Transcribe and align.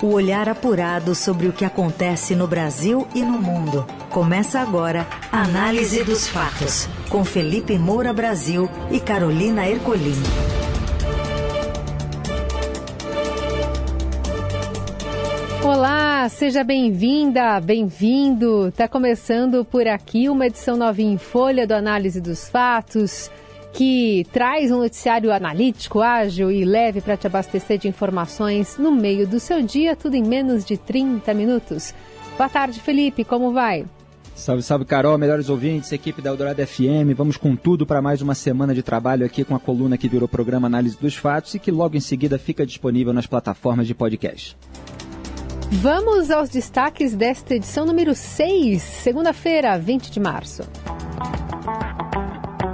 O 0.00 0.12
olhar 0.12 0.48
apurado 0.48 1.12
sobre 1.12 1.48
o 1.48 1.52
que 1.52 1.64
acontece 1.64 2.36
no 2.36 2.46
Brasil 2.46 3.04
e 3.16 3.20
no 3.20 3.42
mundo. 3.42 3.84
Começa 4.10 4.60
agora 4.60 5.04
a 5.32 5.42
Análise 5.42 6.04
dos 6.04 6.28
Fatos, 6.28 6.88
com 7.08 7.24
Felipe 7.24 7.76
Moura 7.76 8.12
Brasil 8.12 8.70
e 8.92 9.00
Carolina 9.00 9.68
Ercolim. 9.68 10.14
Olá, 15.64 16.28
seja 16.28 16.62
bem-vinda, 16.62 17.58
bem-vindo. 17.60 18.70
Tá 18.70 18.86
começando 18.86 19.64
por 19.64 19.88
aqui 19.88 20.28
uma 20.28 20.46
edição 20.46 20.76
novinha 20.76 21.14
em 21.14 21.18
folha 21.18 21.66
do 21.66 21.72
Análise 21.72 22.20
dos 22.20 22.48
Fatos 22.48 23.32
que 23.72 24.26
traz 24.32 24.70
um 24.70 24.78
noticiário 24.78 25.32
analítico, 25.32 26.00
ágil 26.00 26.50
e 26.50 26.64
leve 26.64 27.00
para 27.00 27.16
te 27.16 27.26
abastecer 27.26 27.78
de 27.78 27.88
informações 27.88 28.76
no 28.78 28.90
meio 28.90 29.26
do 29.26 29.38
seu 29.38 29.62
dia, 29.62 29.94
tudo 29.94 30.14
em 30.14 30.22
menos 30.22 30.64
de 30.64 30.76
30 30.76 31.32
minutos. 31.34 31.94
Boa 32.36 32.48
tarde, 32.48 32.80
Felipe, 32.80 33.24
como 33.24 33.52
vai? 33.52 33.84
Salve, 34.34 34.62
salve, 34.62 34.84
Carol, 34.84 35.18
melhores 35.18 35.48
ouvintes, 35.50 35.90
equipe 35.90 36.22
da 36.22 36.30
Eldorado 36.30 36.64
FM. 36.64 37.12
Vamos 37.16 37.36
com 37.36 37.56
tudo 37.56 37.84
para 37.84 38.00
mais 38.00 38.22
uma 38.22 38.36
semana 38.36 38.72
de 38.72 38.84
trabalho 38.84 39.26
aqui 39.26 39.44
com 39.44 39.56
a 39.56 39.58
coluna 39.58 39.98
que 39.98 40.08
virou 40.08 40.28
programa 40.28 40.68
Análise 40.68 40.96
dos 40.96 41.16
Fatos 41.16 41.54
e 41.54 41.58
que 41.58 41.72
logo 41.72 41.96
em 41.96 42.00
seguida 42.00 42.38
fica 42.38 42.64
disponível 42.64 43.12
nas 43.12 43.26
plataformas 43.26 43.88
de 43.88 43.96
podcast. 43.96 44.56
Vamos 45.72 46.30
aos 46.30 46.48
destaques 46.48 47.16
desta 47.16 47.56
edição 47.56 47.84
número 47.84 48.14
6, 48.14 48.80
segunda-feira, 48.80 49.76
20 49.76 50.10
de 50.10 50.20
março. 50.20 50.62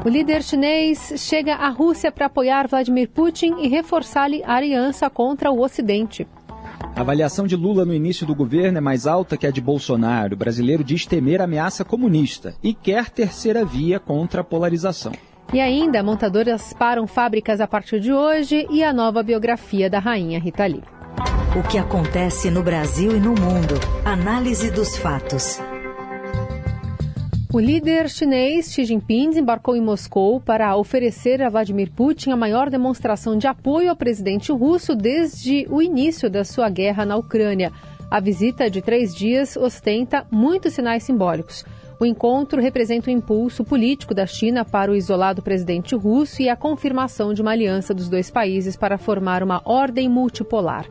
O 0.04 0.08
líder 0.08 0.42
chinês 0.42 1.14
chega 1.16 1.54
à 1.54 1.70
Rússia 1.70 2.12
para 2.12 2.26
apoiar 2.26 2.68
Vladimir 2.68 3.08
Putin 3.08 3.54
e 3.60 3.68
reforçar-lhe 3.68 4.44
a 4.44 4.56
aliança 4.56 5.08
contra 5.08 5.50
o 5.50 5.62
Ocidente. 5.62 6.28
A 6.94 7.00
avaliação 7.00 7.46
de 7.46 7.56
Lula 7.56 7.86
no 7.86 7.94
início 7.94 8.26
do 8.26 8.34
governo 8.34 8.76
é 8.76 8.80
mais 8.82 9.06
alta 9.06 9.34
que 9.38 9.46
a 9.46 9.50
de 9.50 9.62
Bolsonaro. 9.62 10.34
O 10.34 10.36
brasileiro 10.36 10.84
diz 10.84 11.06
temer 11.06 11.40
ameaça 11.40 11.86
comunista 11.86 12.54
e 12.62 12.74
quer 12.74 13.08
terceira 13.08 13.64
via 13.64 13.98
contra 13.98 14.42
a 14.42 14.44
polarização. 14.44 15.12
E 15.54 15.58
ainda, 15.58 16.02
montadoras 16.02 16.74
param 16.74 17.06
fábricas 17.06 17.58
a 17.58 17.66
partir 17.66 17.98
de 17.98 18.12
hoje 18.12 18.66
e 18.70 18.84
a 18.84 18.92
nova 18.92 19.22
biografia 19.22 19.88
da 19.88 20.00
rainha 20.00 20.38
Rita 20.38 20.66
Lee. 20.66 20.82
O 21.58 21.66
que 21.66 21.78
acontece 21.78 22.50
no 22.50 22.62
Brasil 22.62 23.16
e 23.16 23.20
no 23.20 23.30
mundo. 23.30 23.74
Análise 24.04 24.70
dos 24.70 24.98
fatos. 24.98 25.60
O 27.54 27.60
líder 27.60 28.10
chinês 28.10 28.72
Xi 28.72 28.84
Jinping 28.84 29.28
desembarcou 29.28 29.76
em 29.76 29.80
Moscou 29.80 30.40
para 30.40 30.76
oferecer 30.76 31.40
a 31.40 31.48
Vladimir 31.48 31.88
Putin 31.92 32.32
a 32.32 32.36
maior 32.36 32.68
demonstração 32.68 33.38
de 33.38 33.46
apoio 33.46 33.90
ao 33.90 33.94
presidente 33.94 34.50
russo 34.50 34.92
desde 34.92 35.64
o 35.70 35.80
início 35.80 36.28
da 36.28 36.44
sua 36.44 36.68
guerra 36.68 37.06
na 37.06 37.14
Ucrânia. 37.14 37.70
A 38.10 38.18
visita 38.18 38.68
de 38.68 38.82
três 38.82 39.14
dias 39.14 39.56
ostenta 39.56 40.26
muitos 40.32 40.72
sinais 40.72 41.04
simbólicos. 41.04 41.64
O 42.00 42.04
encontro 42.04 42.60
representa 42.60 43.08
o 43.08 43.12
impulso 43.12 43.62
político 43.62 44.12
da 44.12 44.26
China 44.26 44.64
para 44.64 44.90
o 44.90 44.96
isolado 44.96 45.40
presidente 45.40 45.94
russo 45.94 46.42
e 46.42 46.48
a 46.48 46.56
confirmação 46.56 47.32
de 47.32 47.40
uma 47.40 47.52
aliança 47.52 47.94
dos 47.94 48.08
dois 48.08 48.32
países 48.32 48.76
para 48.76 48.98
formar 48.98 49.44
uma 49.44 49.62
ordem 49.64 50.08
multipolar. 50.08 50.86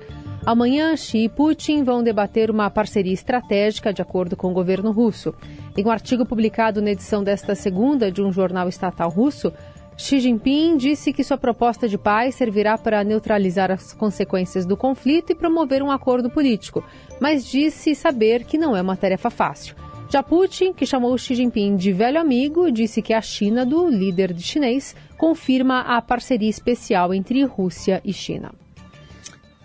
Amanhã, 0.45 0.97
Xi 0.97 1.19
e 1.19 1.29
Putin 1.29 1.83
vão 1.83 2.03
debater 2.03 2.51
uma 2.51 2.69
parceria 2.69 3.13
estratégica, 3.13 3.93
de 3.93 4.01
acordo 4.01 4.35
com 4.35 4.51
o 4.51 4.53
governo 4.53 4.91
russo. 4.91 5.33
Em 5.77 5.85
um 5.85 5.89
artigo 5.89 6.25
publicado 6.25 6.81
na 6.81 6.91
edição 6.91 7.23
desta 7.23 7.55
segunda 7.55 8.11
de 8.11 8.21
um 8.21 8.29
jornal 8.29 8.67
estatal 8.67 9.09
russo, 9.09 9.53
Xi 9.95 10.19
Jinping 10.19 10.75
disse 10.75 11.13
que 11.13 11.23
sua 11.23 11.37
proposta 11.37 11.87
de 11.87 11.97
paz 11.97 12.35
servirá 12.35 12.77
para 12.77 13.05
neutralizar 13.05 13.71
as 13.71 13.93
consequências 13.93 14.65
do 14.65 14.75
conflito 14.75 15.31
e 15.31 15.35
promover 15.35 15.81
um 15.81 15.89
acordo 15.89 16.29
político, 16.29 16.83
mas 17.21 17.45
disse 17.45 17.95
saber 17.95 18.43
que 18.43 18.57
não 18.57 18.75
é 18.75 18.81
uma 18.81 18.97
tarefa 18.97 19.29
fácil. 19.29 19.77
Já 20.09 20.21
Putin, 20.21 20.73
que 20.73 20.85
chamou 20.85 21.17
Xi 21.17 21.35
Jinping 21.35 21.77
de 21.77 21.93
velho 21.93 22.19
amigo, 22.19 22.69
disse 22.69 23.01
que 23.01 23.13
a 23.13 23.21
China 23.21 23.65
do 23.65 23.87
líder 23.87 24.35
chinês 24.37 24.93
confirma 25.17 25.79
a 25.79 26.01
parceria 26.01 26.49
especial 26.49 27.13
entre 27.13 27.45
Rússia 27.45 28.01
e 28.03 28.11
China. 28.11 28.51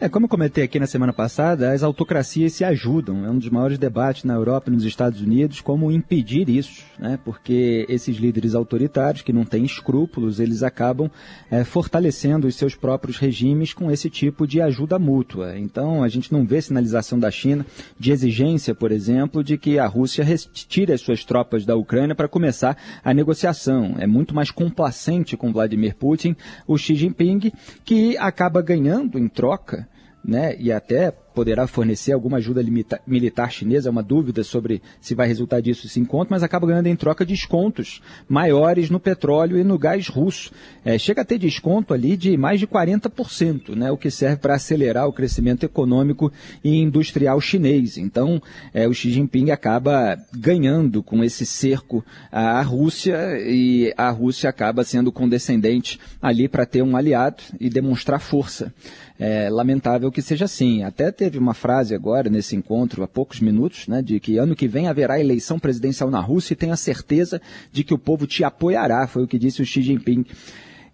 É, 0.00 0.08
como 0.08 0.26
eu 0.26 0.30
comentei 0.30 0.62
aqui 0.62 0.78
na 0.78 0.86
semana 0.86 1.12
passada, 1.12 1.72
as 1.72 1.82
autocracias 1.82 2.52
se 2.52 2.62
ajudam. 2.62 3.26
É 3.26 3.30
um 3.30 3.36
dos 3.36 3.48
maiores 3.48 3.78
debates 3.78 4.22
na 4.22 4.34
Europa 4.34 4.70
e 4.70 4.72
nos 4.72 4.84
Estados 4.84 5.20
Unidos 5.20 5.60
como 5.60 5.90
impedir 5.90 6.48
isso, 6.48 6.84
né? 7.00 7.18
Porque 7.24 7.84
esses 7.88 8.16
líderes 8.16 8.54
autoritários 8.54 9.22
que 9.22 9.32
não 9.32 9.44
têm 9.44 9.64
escrúpulos, 9.64 10.38
eles 10.38 10.62
acabam 10.62 11.10
é, 11.50 11.64
fortalecendo 11.64 12.46
os 12.46 12.54
seus 12.54 12.76
próprios 12.76 13.18
regimes 13.18 13.74
com 13.74 13.90
esse 13.90 14.08
tipo 14.08 14.46
de 14.46 14.60
ajuda 14.60 15.00
mútua. 15.00 15.58
Então, 15.58 16.04
a 16.04 16.08
gente 16.08 16.32
não 16.32 16.46
vê 16.46 16.62
sinalização 16.62 17.18
da 17.18 17.32
China 17.32 17.66
de 17.98 18.12
exigência, 18.12 18.76
por 18.76 18.92
exemplo, 18.92 19.42
de 19.42 19.58
que 19.58 19.80
a 19.80 19.86
Rússia 19.88 20.22
retire 20.22 20.92
as 20.92 21.00
suas 21.00 21.24
tropas 21.24 21.66
da 21.66 21.74
Ucrânia 21.74 22.14
para 22.14 22.28
começar 22.28 22.76
a 23.02 23.12
negociação. 23.12 23.96
É 23.98 24.06
muito 24.06 24.32
mais 24.32 24.52
complacente 24.52 25.36
com 25.36 25.52
Vladimir 25.52 25.96
Putin, 25.96 26.36
o 26.68 26.78
Xi 26.78 26.94
Jinping, 26.94 27.50
que 27.84 28.16
acaba 28.16 28.62
ganhando 28.62 29.18
em 29.18 29.26
troca 29.26 29.87
né, 30.24 30.56
e 30.58 30.72
até 30.72 31.12
poderá 31.38 31.68
fornecer 31.68 32.10
alguma 32.10 32.38
ajuda 32.38 32.64
militar 33.06 33.52
chinesa, 33.52 33.88
é 33.88 33.92
uma 33.92 34.02
dúvida 34.02 34.42
sobre 34.42 34.82
se 35.00 35.14
vai 35.14 35.28
resultar 35.28 35.60
disso 35.60 35.86
esse 35.86 36.00
encontro, 36.00 36.32
mas 36.32 36.42
acaba 36.42 36.66
ganhando 36.66 36.88
em 36.88 36.96
troca 36.96 37.24
descontos 37.24 38.02
maiores 38.28 38.90
no 38.90 38.98
petróleo 38.98 39.56
e 39.56 39.62
no 39.62 39.78
gás 39.78 40.08
russo. 40.08 40.50
É, 40.84 40.98
chega 40.98 41.22
a 41.22 41.24
ter 41.24 41.38
desconto 41.38 41.94
ali 41.94 42.16
de 42.16 42.36
mais 42.36 42.58
de 42.58 42.66
40%, 42.66 43.76
né, 43.76 43.88
o 43.88 43.96
que 43.96 44.10
serve 44.10 44.38
para 44.38 44.56
acelerar 44.56 45.06
o 45.06 45.12
crescimento 45.12 45.62
econômico 45.62 46.32
e 46.64 46.74
industrial 46.74 47.40
chinês. 47.40 47.96
Então, 47.96 48.42
é, 48.74 48.88
o 48.88 48.92
Xi 48.92 49.12
Jinping 49.12 49.52
acaba 49.52 50.18
ganhando 50.36 51.04
com 51.04 51.22
esse 51.22 51.46
cerco 51.46 52.04
à 52.32 52.60
Rússia 52.62 53.16
e 53.46 53.94
a 53.96 54.10
Rússia 54.10 54.50
acaba 54.50 54.82
sendo 54.82 55.12
condescendente 55.12 56.00
ali 56.20 56.48
para 56.48 56.66
ter 56.66 56.82
um 56.82 56.96
aliado 56.96 57.44
e 57.60 57.70
demonstrar 57.70 58.18
força. 58.18 58.74
É 59.20 59.50
lamentável 59.50 60.12
que 60.12 60.22
seja 60.22 60.44
assim. 60.44 60.84
Até 60.84 61.10
teve 61.28 61.38
uma 61.38 61.52
frase 61.52 61.94
agora 61.94 62.30
nesse 62.30 62.56
encontro, 62.56 63.02
há 63.02 63.06
poucos 63.06 63.38
minutos, 63.38 63.86
né, 63.86 64.00
de 64.00 64.18
que 64.18 64.38
ano 64.38 64.56
que 64.56 64.66
vem 64.66 64.88
haverá 64.88 65.20
eleição 65.20 65.58
presidencial 65.58 66.10
na 66.10 66.20
Rússia 66.20 66.54
e 66.54 66.56
tenha 66.56 66.74
certeza 66.74 67.38
de 67.70 67.84
que 67.84 67.92
o 67.92 67.98
povo 67.98 68.26
te 68.26 68.42
apoiará, 68.42 69.06
foi 69.06 69.24
o 69.24 69.28
que 69.28 69.38
disse 69.38 69.60
o 69.60 69.66
Xi 69.66 69.82
Jinping. 69.82 70.24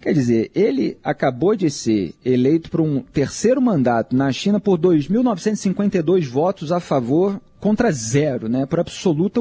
Quer 0.00 0.12
dizer, 0.12 0.50
ele 0.52 0.98
acabou 1.04 1.54
de 1.54 1.70
ser 1.70 2.14
eleito 2.24 2.68
para 2.68 2.82
um 2.82 3.00
terceiro 3.00 3.62
mandato 3.62 4.14
na 4.16 4.30
China 4.32 4.58
por 4.58 4.76
2.952 4.76 6.26
votos 6.26 6.72
a 6.72 6.80
favor 6.80 7.40
contra 7.60 7.92
zero, 7.92 8.48
né, 8.48 8.66
por 8.66 8.80
absoluta 8.80 9.40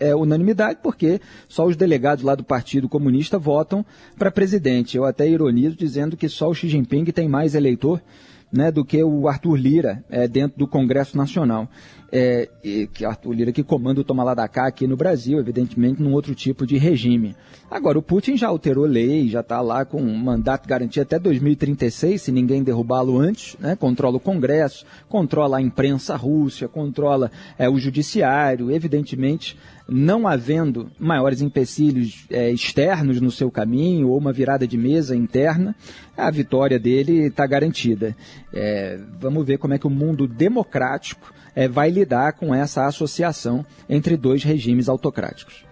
é, 0.00 0.12
unanimidade, 0.14 0.80
porque 0.82 1.20
só 1.48 1.64
os 1.64 1.76
delegados 1.76 2.24
lá 2.24 2.34
do 2.34 2.42
Partido 2.42 2.88
Comunista 2.88 3.38
votam 3.38 3.86
para 4.18 4.30
presidente. 4.30 4.96
Eu 4.96 5.04
até 5.04 5.28
ironizo 5.28 5.76
dizendo 5.76 6.16
que 6.16 6.28
só 6.28 6.50
o 6.50 6.54
Xi 6.54 6.68
Jinping 6.68 7.04
tem 7.04 7.28
mais 7.28 7.54
eleitor 7.54 8.02
né, 8.52 8.70
do 8.70 8.84
que 8.84 9.02
o 9.02 9.28
Arthur 9.28 9.56
Lira 9.56 10.04
é, 10.10 10.28
dentro 10.28 10.58
do 10.58 10.66
Congresso 10.66 11.16
Nacional. 11.16 11.68
É, 12.14 12.46
que 12.92 13.06
Arthur 13.06 13.32
Lira 13.32 13.52
que 13.52 13.62
comanda 13.62 14.02
o 14.02 14.04
toma 14.04 14.22
lá 14.22 14.34
da 14.34 14.46
cá 14.46 14.66
aqui 14.66 14.86
no 14.86 14.98
Brasil, 14.98 15.38
evidentemente 15.38 16.02
num 16.02 16.12
outro 16.12 16.34
tipo 16.34 16.66
de 16.66 16.76
regime. 16.76 17.34
Agora, 17.70 17.98
o 17.98 18.02
Putin 18.02 18.36
já 18.36 18.48
alterou 18.48 18.84
lei, 18.84 19.30
já 19.30 19.40
está 19.40 19.62
lá 19.62 19.86
com 19.86 20.02
um 20.02 20.14
mandato 20.14 20.68
garantido 20.68 21.04
até 21.04 21.18
2036, 21.18 22.20
se 22.20 22.30
ninguém 22.30 22.62
derrubá-lo 22.62 23.18
antes, 23.18 23.56
né, 23.58 23.74
controla 23.74 24.18
o 24.18 24.20
Congresso, 24.20 24.84
controla 25.08 25.56
a 25.56 25.62
imprensa 25.62 26.14
russa, 26.14 26.68
controla 26.68 27.30
é, 27.58 27.70
o 27.70 27.78
judiciário, 27.78 28.70
evidentemente 28.70 29.56
não 29.88 30.28
havendo 30.28 30.90
maiores 30.98 31.40
empecilhos 31.40 32.26
é, 32.30 32.50
externos 32.50 33.20
no 33.20 33.30
seu 33.30 33.50
caminho 33.50 34.08
ou 34.08 34.18
uma 34.18 34.32
virada 34.32 34.66
de 34.66 34.76
mesa 34.76 35.16
interna, 35.16 35.74
a 36.16 36.30
vitória 36.30 36.78
dele 36.78 37.26
está 37.26 37.46
garantida. 37.46 38.14
É, 38.52 38.98
vamos 39.18 39.46
ver 39.46 39.58
como 39.58 39.74
é 39.74 39.78
que 39.78 39.86
o 39.86 39.90
mundo 39.90 40.26
democrático 40.26 41.32
é, 41.54 41.68
vai 41.68 41.90
lidar 41.90 42.32
com 42.32 42.54
essa 42.54 42.86
associação 42.86 43.64
entre 43.88 44.16
dois 44.16 44.42
regimes 44.42 44.88
autocráticos. 44.88 45.64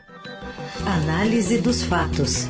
Análise 0.87 1.59
dos 1.59 1.83
fatos. 1.83 2.49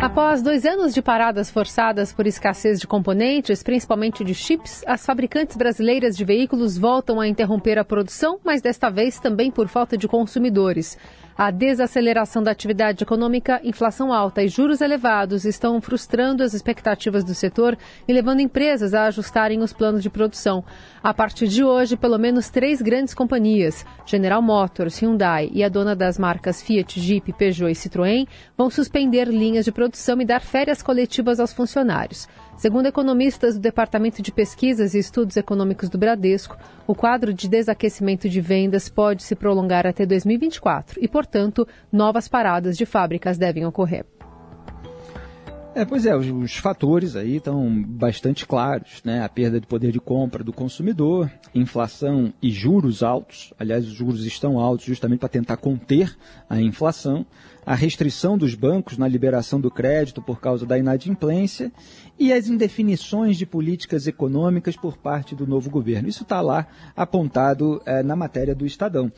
Após 0.00 0.42
dois 0.42 0.64
anos 0.64 0.94
de 0.94 1.02
paradas 1.02 1.50
forçadas 1.50 2.12
por 2.12 2.24
escassez 2.24 2.78
de 2.78 2.86
componentes, 2.86 3.64
principalmente 3.64 4.22
de 4.22 4.32
chips, 4.32 4.84
as 4.86 5.04
fabricantes 5.04 5.56
brasileiras 5.56 6.16
de 6.16 6.24
veículos 6.24 6.78
voltam 6.78 7.20
a 7.20 7.26
interromper 7.26 7.78
a 7.78 7.84
produção, 7.84 8.38
mas 8.44 8.62
desta 8.62 8.90
vez 8.90 9.18
também 9.18 9.50
por 9.50 9.66
falta 9.66 9.98
de 9.98 10.06
consumidores. 10.06 10.96
A 11.40 11.52
desaceleração 11.52 12.42
da 12.42 12.50
atividade 12.50 13.04
econômica, 13.04 13.60
inflação 13.62 14.12
alta 14.12 14.42
e 14.42 14.48
juros 14.48 14.80
elevados 14.80 15.44
estão 15.44 15.80
frustrando 15.80 16.42
as 16.42 16.52
expectativas 16.52 17.22
do 17.22 17.32
setor 17.32 17.78
e 18.08 18.12
levando 18.12 18.40
empresas 18.40 18.92
a 18.92 19.04
ajustarem 19.04 19.62
os 19.62 19.72
planos 19.72 20.02
de 20.02 20.10
produção. 20.10 20.64
A 21.00 21.14
partir 21.14 21.46
de 21.46 21.62
hoje, 21.62 21.96
pelo 21.96 22.18
menos 22.18 22.50
três 22.50 22.82
grandes 22.82 23.14
companhias, 23.14 23.86
General 24.04 24.42
Motors, 24.42 25.00
Hyundai 25.00 25.48
e 25.52 25.62
a 25.62 25.68
dona 25.68 25.94
das 25.94 26.18
marcas 26.18 26.60
Fiat, 26.60 26.98
Jeep, 26.98 27.32
Peugeot 27.34 27.70
e 27.70 27.74
Citroën, 27.74 28.26
vão 28.56 28.68
suspender 28.68 29.28
linhas 29.28 29.64
de 29.64 29.70
produção 29.70 30.20
e 30.20 30.24
dar 30.24 30.40
férias 30.40 30.82
coletivas 30.82 31.38
aos 31.38 31.52
funcionários. 31.52 32.26
Segundo 32.58 32.86
economistas 32.86 33.54
do 33.54 33.60
Departamento 33.60 34.20
de 34.20 34.32
Pesquisas 34.32 34.92
e 34.92 34.98
Estudos 34.98 35.36
Econômicos 35.36 35.88
do 35.88 35.96
Bradesco, 35.96 36.56
o 36.88 36.94
quadro 36.94 37.32
de 37.32 37.48
desaquecimento 37.48 38.28
de 38.28 38.40
vendas 38.40 38.88
pode 38.88 39.22
se 39.22 39.36
prolongar 39.36 39.86
até 39.86 40.04
2024 40.04 40.98
e, 41.00 41.06
portanto, 41.06 41.68
novas 41.92 42.26
paradas 42.26 42.76
de 42.76 42.84
fábricas 42.84 43.38
devem 43.38 43.64
ocorrer. 43.64 44.04
É, 45.78 45.84
pois 45.84 46.04
é, 46.04 46.16
os, 46.16 46.26
os, 46.26 46.56
fatores 46.56 47.14
aí 47.14 47.36
estão 47.36 47.80
bastante 47.84 48.44
claros, 48.44 49.00
né? 49.04 49.22
A 49.22 49.28
perda 49.28 49.60
de 49.60 49.66
poder 49.68 49.92
de 49.92 50.00
compra 50.00 50.42
do 50.42 50.52
consumidor, 50.52 51.30
inflação 51.54 52.34
e 52.42 52.50
juros 52.50 53.00
altos. 53.00 53.54
Aliás, 53.56 53.86
os 53.86 53.92
juros 53.92 54.24
estão 54.24 54.58
altos 54.58 54.84
justamente 54.84 55.20
para 55.20 55.28
tentar 55.28 55.56
conter 55.56 56.18
a 56.50 56.60
inflação, 56.60 57.24
a 57.64 57.76
restrição 57.76 58.36
dos 58.36 58.56
bancos 58.56 58.98
na 58.98 59.06
liberação 59.06 59.60
do 59.60 59.70
crédito 59.70 60.20
por 60.20 60.40
causa 60.40 60.66
da 60.66 60.76
inadimplência 60.76 61.70
e 62.18 62.32
as 62.32 62.48
indefinições 62.48 63.36
de 63.36 63.46
políticas 63.46 64.08
econômicas 64.08 64.74
por 64.74 64.96
parte 64.96 65.32
do 65.32 65.46
novo 65.46 65.70
governo. 65.70 66.08
Isso 66.08 66.24
está 66.24 66.40
lá 66.40 66.66
apontado 66.96 67.80
é, 67.86 68.02
na 68.02 68.16
matéria 68.16 68.52
do 68.52 68.66
Estadão. 68.66 69.12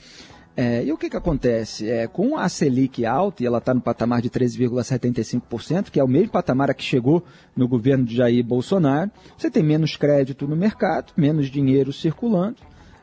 É, 0.61 0.85
e 0.85 0.93
o 0.93 0.99
que, 0.99 1.09
que 1.09 1.17
acontece? 1.17 1.89
É, 1.89 2.07
com 2.07 2.37
a 2.37 2.47
Selic 2.47 3.07
alta, 3.07 3.43
e 3.43 3.47
ela 3.47 3.57
está 3.57 3.73
no 3.73 3.81
patamar 3.81 4.21
de 4.21 4.29
13,75%, 4.29 5.89
que 5.89 5.99
é 5.99 6.05
o 6.05 6.07
mesmo 6.07 6.29
patamar 6.29 6.71
a 6.71 6.75
que 6.75 6.83
chegou 6.85 7.25
no 7.57 7.67
governo 7.67 8.05
de 8.05 8.15
Jair 8.15 8.45
Bolsonaro, 8.45 9.11
você 9.39 9.51
tem 9.51 9.63
menos 9.63 9.97
crédito 9.97 10.47
no 10.47 10.55
mercado, 10.55 11.15
menos 11.17 11.51
dinheiro 11.51 11.95
circulando, 11.95 12.57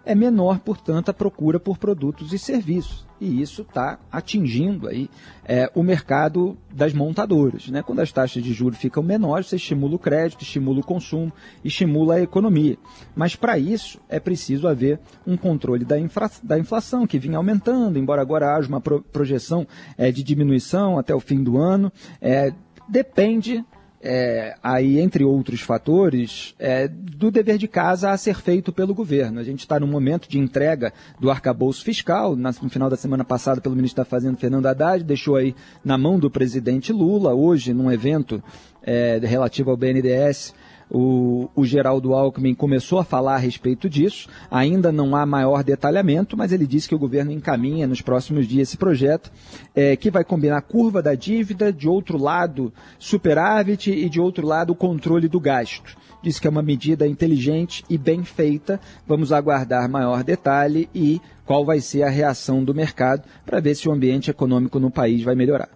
é 0.07 0.15
menor, 0.15 0.59
portanto, 0.59 1.09
a 1.09 1.13
procura 1.13 1.59
por 1.59 1.77
produtos 1.77 2.31
e 2.31 2.39
serviços. 2.39 3.05
E 3.19 3.41
isso 3.41 3.63
está 3.63 3.99
atingindo 4.09 4.87
aí 4.87 5.09
é, 5.43 5.69
o 5.75 5.83
mercado 5.83 6.57
das 6.73 6.93
montadoras. 6.93 7.67
Né? 7.67 7.83
Quando 7.83 7.99
as 7.99 8.11
taxas 8.11 8.41
de 8.41 8.53
juros 8.53 8.77
ficam 8.77 9.03
menores, 9.03 9.47
você 9.47 9.57
estimula 9.57 9.95
o 9.95 9.99
crédito, 9.99 10.43
estimula 10.43 10.79
o 10.79 10.85
consumo, 10.85 11.33
estimula 11.61 12.15
a 12.15 12.21
economia. 12.21 12.77
Mas 13.13 13.35
para 13.35 13.57
isso 13.57 13.99
é 14.07 14.17
preciso 14.17 14.67
haver 14.67 14.97
um 15.25 15.35
controle 15.35 15.83
da, 15.83 15.99
infra, 15.99 16.31
da 16.41 16.57
inflação, 16.57 17.05
que 17.05 17.19
vinha 17.19 17.37
aumentando, 17.37 17.99
embora 17.99 18.21
agora 18.21 18.55
haja 18.55 18.69
uma 18.69 18.79
pro, 18.79 19.01
projeção 19.01 19.67
é, 19.97 20.09
de 20.09 20.23
diminuição 20.23 20.97
até 20.97 21.13
o 21.13 21.19
fim 21.19 21.43
do 21.43 21.57
ano. 21.57 21.91
É, 22.21 22.53
depende 22.87 23.65
é, 24.01 24.55
aí, 24.61 24.99
entre 24.99 25.23
outros 25.23 25.61
fatores, 25.61 26.53
é, 26.59 26.87
do 26.87 27.31
dever 27.31 27.57
de 27.57 27.67
casa 27.67 28.11
a 28.11 28.17
ser 28.17 28.35
feito 28.35 28.71
pelo 28.71 28.93
governo. 28.93 29.39
A 29.39 29.43
gente 29.43 29.61
está 29.61 29.79
no 29.79 29.87
momento 29.87 30.29
de 30.29 30.37
entrega 30.37 30.93
do 31.19 31.31
arcabouço 31.31 31.83
fiscal, 31.83 32.35
no 32.35 32.69
final 32.69 32.89
da 32.89 32.95
semana 32.95 33.23
passada 33.23 33.59
pelo 33.59 33.75
ministro 33.75 34.03
da 34.03 34.05
Fazenda, 34.05 34.37
Fernando 34.37 34.67
Haddad, 34.67 35.03
deixou 35.03 35.35
aí 35.35 35.55
na 35.83 35.97
mão 35.97 36.19
do 36.19 36.29
presidente 36.29 36.93
Lula, 36.93 37.33
hoje, 37.33 37.73
num 37.73 37.91
evento 37.91 38.41
é, 38.83 39.19
relativo 39.21 39.71
ao 39.71 39.77
BNDES, 39.77 40.53
o, 40.89 41.49
o 41.55 41.65
Geraldo 41.65 42.13
Alckmin 42.13 42.53
começou 42.53 42.99
a 42.99 43.03
falar 43.03 43.35
a 43.35 43.39
respeito 43.39 43.89
disso. 43.89 44.29
Ainda 44.49 44.91
não 44.91 45.15
há 45.15 45.25
maior 45.25 45.63
detalhamento, 45.63 46.37
mas 46.37 46.51
ele 46.51 46.65
disse 46.65 46.87
que 46.87 46.95
o 46.95 46.99
governo 46.99 47.31
encaminha 47.31 47.87
nos 47.87 48.01
próximos 48.01 48.47
dias 48.47 48.69
esse 48.69 48.77
projeto, 48.77 49.31
é, 49.75 49.95
que 49.95 50.09
vai 50.09 50.23
combinar 50.23 50.57
a 50.57 50.61
curva 50.61 51.01
da 51.01 51.15
dívida, 51.15 51.71
de 51.71 51.87
outro 51.87 52.17
lado, 52.17 52.73
superávit 52.97 53.91
e 53.91 54.09
de 54.09 54.19
outro 54.19 54.45
lado, 54.45 54.71
o 54.71 54.75
controle 54.75 55.27
do 55.27 55.39
gasto. 55.39 55.95
Disse 56.21 56.41
que 56.41 56.47
é 56.47 56.49
uma 56.49 56.63
medida 56.63 57.07
inteligente 57.07 57.83
e 57.89 57.97
bem 57.97 58.23
feita. 58.23 58.79
Vamos 59.05 59.31
aguardar 59.31 59.89
maior 59.89 60.23
detalhe 60.23 60.89
e 60.93 61.21
qual 61.45 61.63
vai 61.63 61.79
ser 61.79 62.03
a 62.03 62.09
reação 62.09 62.63
do 62.63 62.73
mercado 62.73 63.23
para 63.45 63.59
ver 63.59 63.75
se 63.75 63.87
o 63.87 63.91
ambiente 63.91 64.29
econômico 64.31 64.79
no 64.79 64.91
país 64.91 65.23
vai 65.23 65.35
melhorar. 65.35 65.69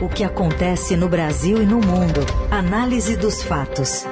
O 0.00 0.08
que 0.08 0.24
acontece 0.24 0.96
no 0.96 1.08
Brasil 1.08 1.62
e 1.62 1.64
no 1.64 1.76
mundo. 1.76 2.20
Análise 2.50 3.16
dos 3.16 3.42
fatos. 3.42 4.04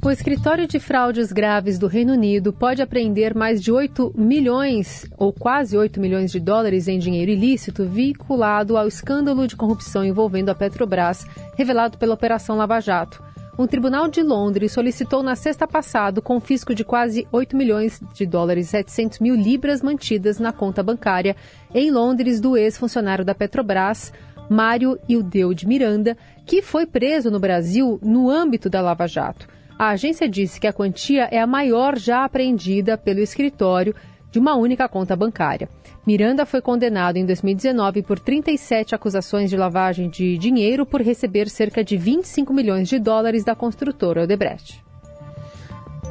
O 0.00 0.10
escritório 0.12 0.66
de 0.66 0.78
fraudes 0.78 1.32
graves 1.32 1.76
do 1.76 1.88
Reino 1.88 2.12
Unido 2.12 2.52
pode 2.52 2.80
apreender 2.80 3.34
mais 3.34 3.60
de 3.60 3.72
8 3.72 4.14
milhões, 4.16 5.04
ou 5.18 5.32
quase 5.32 5.76
8 5.76 6.00
milhões 6.00 6.30
de 6.30 6.38
dólares 6.38 6.86
em 6.86 7.00
dinheiro 7.00 7.32
ilícito 7.32 7.84
vinculado 7.84 8.76
ao 8.76 8.86
escândalo 8.86 9.48
de 9.48 9.56
corrupção 9.56 10.04
envolvendo 10.04 10.50
a 10.50 10.54
Petrobras, 10.54 11.26
revelado 11.56 11.98
pela 11.98 12.14
Operação 12.14 12.56
Lava 12.56 12.80
Jato. 12.80 13.20
Um 13.58 13.66
tribunal 13.66 14.06
de 14.06 14.22
Londres 14.22 14.70
solicitou 14.70 15.20
na 15.20 15.34
sexta 15.34 15.66
passada 15.66 16.20
o 16.20 16.22
confisco 16.22 16.76
de 16.76 16.84
quase 16.84 17.26
8 17.32 17.56
milhões 17.56 18.00
de 18.14 18.24
dólares 18.24 18.68
e 18.68 18.70
700 18.70 19.18
mil 19.18 19.34
libras 19.34 19.82
mantidas 19.82 20.38
na 20.38 20.52
conta 20.52 20.80
bancária 20.80 21.34
em 21.74 21.90
Londres 21.90 22.40
do 22.40 22.56
ex-funcionário 22.56 23.24
da 23.24 23.34
Petrobras, 23.34 24.12
Mário 24.48 24.96
Ildeu 25.08 25.52
de 25.52 25.66
Miranda, 25.66 26.16
que 26.46 26.62
foi 26.62 26.86
preso 26.86 27.32
no 27.32 27.40
Brasil 27.40 27.98
no 28.00 28.30
âmbito 28.30 28.70
da 28.70 28.80
Lava 28.80 29.08
Jato. 29.08 29.57
A 29.78 29.90
agência 29.90 30.28
disse 30.28 30.58
que 30.58 30.66
a 30.66 30.72
quantia 30.72 31.28
é 31.30 31.38
a 31.38 31.46
maior 31.46 31.96
já 31.96 32.24
apreendida 32.24 32.98
pelo 32.98 33.20
escritório 33.20 33.94
de 34.28 34.36
uma 34.36 34.56
única 34.56 34.88
conta 34.88 35.14
bancária. 35.14 35.68
Miranda 36.04 36.44
foi 36.44 36.60
condenado 36.60 37.16
em 37.16 37.24
2019 37.24 38.02
por 38.02 38.18
37 38.18 38.96
acusações 38.96 39.48
de 39.48 39.56
lavagem 39.56 40.10
de 40.10 40.36
dinheiro 40.36 40.84
por 40.84 41.00
receber 41.00 41.48
cerca 41.48 41.84
de 41.84 41.96
25 41.96 42.52
milhões 42.52 42.88
de 42.88 42.98
dólares 42.98 43.44
da 43.44 43.54
construtora 43.54 44.24
Odebrecht. 44.24 44.87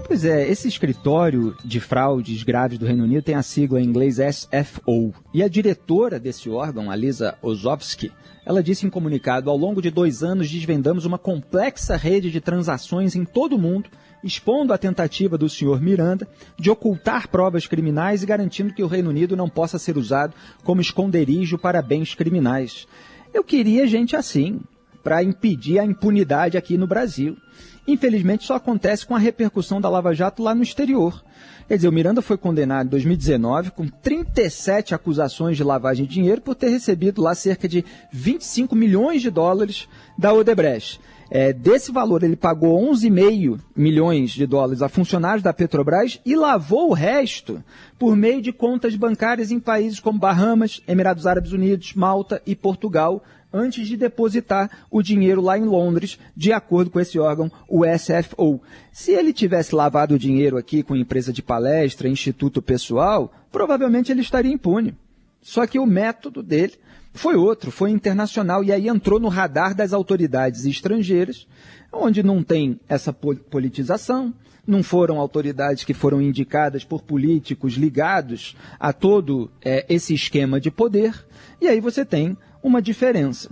Pois 0.08 0.24
é, 0.24 0.50
esse 0.50 0.70
escritório 0.70 1.54
de 1.66 1.82
fraudes 1.82 2.42
graves 2.42 2.80
do 2.80 2.86
Reino 2.86 3.04
Unido 3.04 3.22
tem 3.24 3.36
a 3.36 3.44
sigla 3.44 3.82
em 3.82 3.84
inglês 3.84 4.20
SFO. 4.20 5.14
E 5.34 5.44
a 5.44 5.50
diretora 5.50 6.18
desse 6.18 6.50
órgão, 6.50 6.90
a 6.90 6.96
Lisa 6.96 7.38
Ozovsky, 7.42 8.10
ela 8.46 8.64
disse 8.64 8.88
em 8.88 8.90
comunicado: 8.90 9.50
ao 9.50 9.58
longo 9.58 9.82
de 9.82 9.92
dois 9.92 10.24
anos 10.24 10.50
desvendamos 10.50 11.04
uma 11.04 11.18
complexa 11.18 11.98
rede 11.98 12.32
de 12.32 12.40
transações 12.40 13.18
em 13.18 13.26
todo 13.26 13.58
o 13.58 13.60
mundo, 13.60 13.90
expondo 14.24 14.72
a 14.72 14.78
tentativa 14.78 15.38
do 15.38 15.50
senhor 15.50 15.82
Miranda 15.82 16.26
de 16.58 16.70
ocultar 16.70 17.28
provas 17.28 17.68
criminais 17.68 18.24
e 18.24 18.26
garantindo 18.26 18.74
que 18.74 18.84
o 18.84 18.88
Reino 18.88 19.10
Unido 19.10 19.36
não 19.36 19.50
possa 19.50 19.78
ser 19.78 19.98
usado 19.98 20.34
como 20.64 20.80
esconderijo 20.80 21.58
para 21.58 21.82
bens 21.82 22.16
criminais. 22.16 22.88
Eu 23.34 23.44
queria 23.44 23.86
gente 23.86 24.16
assim, 24.16 24.62
para 25.04 25.22
impedir 25.22 25.80
a 25.80 25.86
impunidade 25.86 26.58
aqui 26.58 26.78
no 26.78 26.88
Brasil. 26.88 27.38
Infelizmente, 27.88 28.46
só 28.46 28.56
acontece 28.56 29.06
com 29.06 29.16
a 29.16 29.20
repercussão 29.20 29.80
da 29.80 29.90
Lava 29.90 30.14
Jato 30.14 30.44
lá 30.44 30.54
no 30.54 30.62
exterior. 30.62 31.24
Quer 31.68 31.78
dizer, 31.78 31.88
o 31.88 31.92
Miranda 31.92 32.22
foi 32.22 32.38
condenado 32.38 32.88
em 32.88 32.90
2019 32.90 33.72
com 33.72 33.88
37 33.88 34.94
acusações 34.94 35.58
de 35.58 35.64
lavagem 35.64 36.06
de 36.06 36.14
dinheiro 36.14 36.42
por 36.42 36.56
ter 36.56 36.70
recebido 36.70 37.22
lá 37.22 37.34
cerca 37.34 37.68
de 37.68 37.84
25 38.12 38.76
milhões 38.76 39.22
de 39.22 39.30
dólares 39.30 39.88
da 40.18 40.34
Odebrecht. 40.34 41.00
É, 41.30 41.52
desse 41.52 41.92
valor, 41.92 42.24
ele 42.24 42.38
pagou 42.38 42.82
11,5 42.90 43.60
milhões 43.76 44.32
de 44.32 44.46
dólares 44.46 44.82
a 44.82 44.88
funcionários 44.88 45.44
da 45.44 45.52
Petrobras 45.52 46.22
e 46.26 46.36
lavou 46.38 46.90
o 46.90 46.94
resto 46.94 47.62
por 48.00 48.16
meio 48.16 48.42
de 48.42 48.54
contas 48.54 48.96
bancárias 48.96 49.52
em 49.52 49.60
países 49.60 50.00
como 50.00 50.20
Bahamas, 50.20 50.82
Emirados 50.88 51.28
Árabes 51.28 51.52
Unidos, 51.52 51.94
Malta 51.94 52.42
e 52.46 52.56
Portugal, 52.56 53.22
antes 53.58 53.88
de 53.88 53.98
depositar 53.98 54.70
o 54.90 55.02
dinheiro 55.02 55.42
lá 55.42 55.58
em 55.58 55.66
Londres, 55.66 56.20
de 56.36 56.54
acordo 56.54 56.92
com 56.92 57.00
esse 57.00 57.18
órgão, 57.18 57.52
o 57.68 57.84
SFO. 57.86 58.62
Se 58.92 59.12
ele 59.12 59.34
tivesse 59.34 59.74
lavado 59.74 60.16
o 60.16 60.20
dinheiro 60.20 60.58
aqui 60.58 60.84
com 60.84 60.96
empresa 60.96 61.34
de 61.34 61.42
palestra, 61.42 62.08
instituto 62.08 62.62
pessoal, 62.62 63.34
provavelmente 63.52 64.12
ele 64.12 64.22
estaria 64.22 64.54
impune. 64.54 64.96
Só 65.42 65.66
que 65.66 65.80
o 65.80 65.86
método 65.86 66.44
dele 66.44 66.74
foi 67.14 67.36
outro, 67.36 67.72
foi 67.72 67.90
internacional 67.92 68.64
e 68.64 68.72
aí 68.72 68.88
entrou 68.88 69.20
no 69.20 69.28
radar 69.28 69.74
das 69.74 69.94
autoridades 69.94 70.66
estrangeiras, 70.66 71.48
onde 71.92 72.22
não 72.22 72.44
tem 72.44 72.80
essa 72.88 73.12
politização, 73.12 74.34
não 74.68 74.84
foram 74.84 75.18
autoridades 75.18 75.86
que 75.86 75.94
foram 75.94 76.22
indicadas 76.22 76.84
por 76.84 77.02
políticos 77.02 77.74
ligados 77.74 78.56
a 78.78 78.92
todo 78.92 79.50
é, 79.64 79.86
esse 79.88 80.14
esquema 80.14 80.60
de 80.60 80.70
poder, 80.70 81.26
e 81.62 81.68
aí 81.68 81.80
você 81.80 82.04
tem 82.06 82.38
uma 82.62 82.82
diferença. 82.82 83.50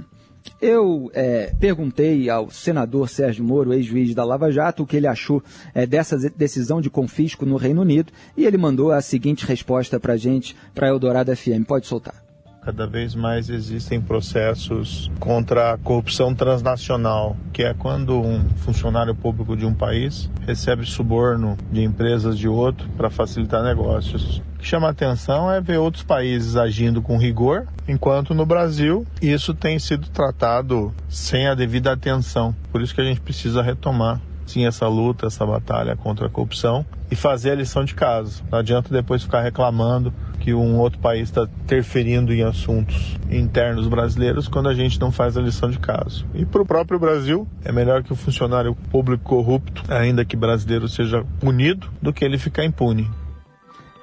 Eu 0.62 1.12
é, 1.14 1.54
perguntei 1.60 2.30
ao 2.30 2.50
senador 2.50 3.10
Sérgio 3.10 3.44
Moro, 3.44 3.74
ex-juiz 3.74 4.14
da 4.14 4.24
Lava 4.24 4.52
Jato, 4.52 4.84
o 4.84 4.88
que 4.88 4.96
ele 4.96 5.08
achou 5.08 5.44
é, 5.74 5.86
dessa 5.86 6.18
decisão 6.36 6.80
de 6.80 6.90
confisco 6.90 7.46
no 7.46 7.58
Reino 7.58 7.82
Unido 7.82 8.14
e 8.38 8.46
ele 8.46 8.58
mandou 8.58 8.92
a 8.92 9.02
seguinte 9.02 9.46
resposta 9.46 10.00
para 10.00 10.18
gente, 10.18 10.56
para 10.74 10.88
Eldorado 10.88 11.36
FM. 11.36 11.66
Pode 11.68 11.88
soltar. 11.88 12.25
Cada 12.66 12.88
vez 12.88 13.14
mais 13.14 13.48
existem 13.48 14.02
processos 14.02 15.12
contra 15.20 15.74
a 15.74 15.78
corrupção 15.78 16.34
transnacional, 16.34 17.38
que 17.54 17.62
é 17.62 17.76
quando 17.76 18.20
um 18.20 18.44
funcionário 18.56 19.14
público 19.14 19.56
de 19.56 19.68
um 19.68 19.74
país 19.74 20.32
recebe 20.48 20.84
suborno 20.84 21.56
de 21.72 21.84
empresas 21.84 22.36
de 22.36 22.48
outro 22.48 22.90
para 22.98 23.12
facilitar 23.12 23.64
negócios. 23.64 24.42
O 24.56 24.58
que 24.58 24.66
chama 24.66 24.90
atenção 24.90 25.52
é 25.52 25.62
ver 25.62 25.78
outros 25.78 26.04
países 26.04 26.56
agindo 26.56 27.04
com 27.04 27.20
rigor, 27.20 27.68
enquanto 27.88 28.34
no 28.34 28.48
Brasil 28.48 29.06
isso 29.22 29.54
tem 29.54 29.78
sido 29.78 30.10
tratado 30.10 30.92
sem 31.08 31.48
a 31.48 31.54
devida 31.54 31.92
atenção. 31.92 32.56
Por 32.72 32.82
isso 32.82 32.96
que 32.96 33.02
a 33.02 33.06
gente 33.06 33.22
precisa 33.22 33.62
retomar 33.62 34.20
sim 34.46 34.66
essa 34.66 34.88
luta, 34.88 35.28
essa 35.28 35.46
batalha 35.46 35.96
contra 35.96 36.28
a 36.28 36.30
corrupção 36.30 36.86
e 37.10 37.16
fazer 37.16 37.52
a 37.52 37.56
lição 37.56 37.84
de 37.84 37.94
casa. 37.94 38.44
Não 38.52 38.60
adianta 38.60 38.94
depois 38.94 39.24
ficar 39.24 39.42
reclamando 39.42 40.14
que 40.40 40.54
um 40.54 40.78
outro 40.80 41.00
país 41.00 41.30
está 41.30 41.48
interferindo 41.64 42.34
em 42.34 42.44
assuntos 42.44 43.18
internos 43.32 43.88
brasileiros 43.88 44.48
quando 44.48 44.70
a 44.70 44.74
gente 44.74 45.00
não 45.00 45.12
faz 45.12 45.36
a 45.36 45.42
lição 45.42 45.70
de 45.70 45.80
casa. 45.80 46.24
E 46.34 46.46
para 46.46 46.62
o 46.62 46.66
próprio 46.66 47.00
Brasil, 47.00 47.48
é 47.64 47.72
melhor 47.72 48.04
que 48.04 48.14
o 48.14 48.16
funcionário 48.16 48.76
público 48.92 49.24
corrupto, 49.24 49.84
ainda 49.88 50.24
que 50.24 50.36
brasileiro, 50.36 50.88
seja 50.88 51.26
punido 51.40 51.90
do 52.02 52.14
que 52.14 52.24
ele 52.24 52.38
ficar 52.38 52.64
impune. 52.64 53.10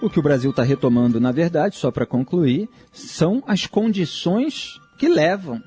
O 0.01 0.11
que 0.11 0.19
o 0.19 0.23
Brasil 0.23 0.51
está 0.51 0.65
retomando, 0.65 1.21
na 1.21 1.31
verdade, 1.31 1.77
só 1.77 1.93
para 1.93 2.05
concluir, 2.05 2.69
são 2.93 3.41
as 3.47 3.67
condições 3.67 4.81
que 4.99 5.09
levam 5.09 5.63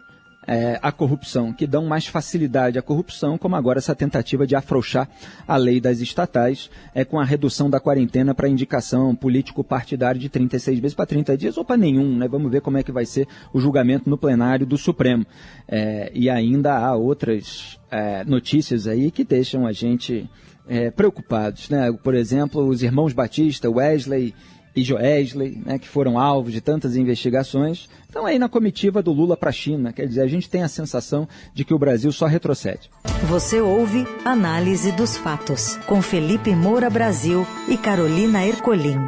é, 0.47 0.79
a 0.81 0.91
corrupção, 0.91 1.51
que 1.51 1.65
dão 1.65 1.85
mais 1.85 2.07
facilidade 2.07 2.77
à 2.77 2.81
corrupção, 2.81 3.37
como 3.37 3.55
agora 3.55 3.79
essa 3.79 3.95
tentativa 3.95 4.45
de 4.45 4.55
afrouxar 4.55 5.09
a 5.47 5.57
lei 5.57 5.79
das 5.79 5.99
estatais, 5.99 6.69
é, 6.93 7.03
com 7.03 7.19
a 7.19 7.25
redução 7.25 7.69
da 7.69 7.79
quarentena 7.79 8.33
para 8.33 8.47
indicação 8.47 9.15
político-partidária 9.15 10.19
de 10.19 10.29
36 10.29 10.79
vezes 10.79 10.95
para 10.95 11.05
30 11.05 11.37
dias 11.37 11.57
ou 11.57 11.65
para 11.65 11.77
nenhum. 11.77 12.17
Né? 12.17 12.27
Vamos 12.27 12.51
ver 12.51 12.61
como 12.61 12.77
é 12.77 12.83
que 12.83 12.91
vai 12.91 13.05
ser 13.05 13.27
o 13.53 13.59
julgamento 13.59 14.09
no 14.09 14.17
plenário 14.17 14.65
do 14.65 14.77
Supremo. 14.77 15.25
É, 15.67 16.11
e 16.13 16.29
ainda 16.29 16.77
há 16.77 16.95
outras 16.95 17.79
é, 17.89 18.23
notícias 18.23 18.87
aí 18.87 19.11
que 19.11 19.23
deixam 19.23 19.65
a 19.65 19.71
gente 19.71 20.29
é, 20.67 20.91
preocupados. 20.91 21.69
Né? 21.69 21.91
Por 21.91 22.13
exemplo, 22.13 22.65
os 22.67 22.83
irmãos 22.83 23.13
Batista, 23.13 23.69
Wesley 23.69 24.33
e 24.75 24.83
Joesley, 24.83 25.61
né, 25.65 25.79
que 25.79 25.87
foram 25.87 26.19
alvos 26.19 26.51
de 26.51 26.59
tantas 26.59 26.95
investigações, 26.95 27.87
estão 28.05 28.25
aí 28.25 28.37
na 28.37 28.49
comitiva 28.49 29.01
do 29.01 29.13
Lula 29.13 29.37
para 29.37 29.49
a 29.49 29.53
China. 29.53 29.93
Quer 29.93 30.07
dizer, 30.07 30.21
a 30.21 30.27
gente 30.27 30.49
tem 30.49 30.63
a 30.63 30.67
sensação 30.67 31.27
de 31.53 31.63
que 31.63 31.73
o 31.73 31.79
Brasil 31.79 32.11
só 32.11 32.25
retrocede. 32.25 32.89
Você 33.27 33.61
ouve 33.61 34.05
Análise 34.25 34.91
dos 34.91 35.15
Fatos, 35.15 35.77
com 35.87 36.01
Felipe 36.01 36.53
Moura 36.55 36.89
Brasil 36.89 37.47
e 37.69 37.77
Carolina 37.77 38.45
Ercolim. 38.45 38.99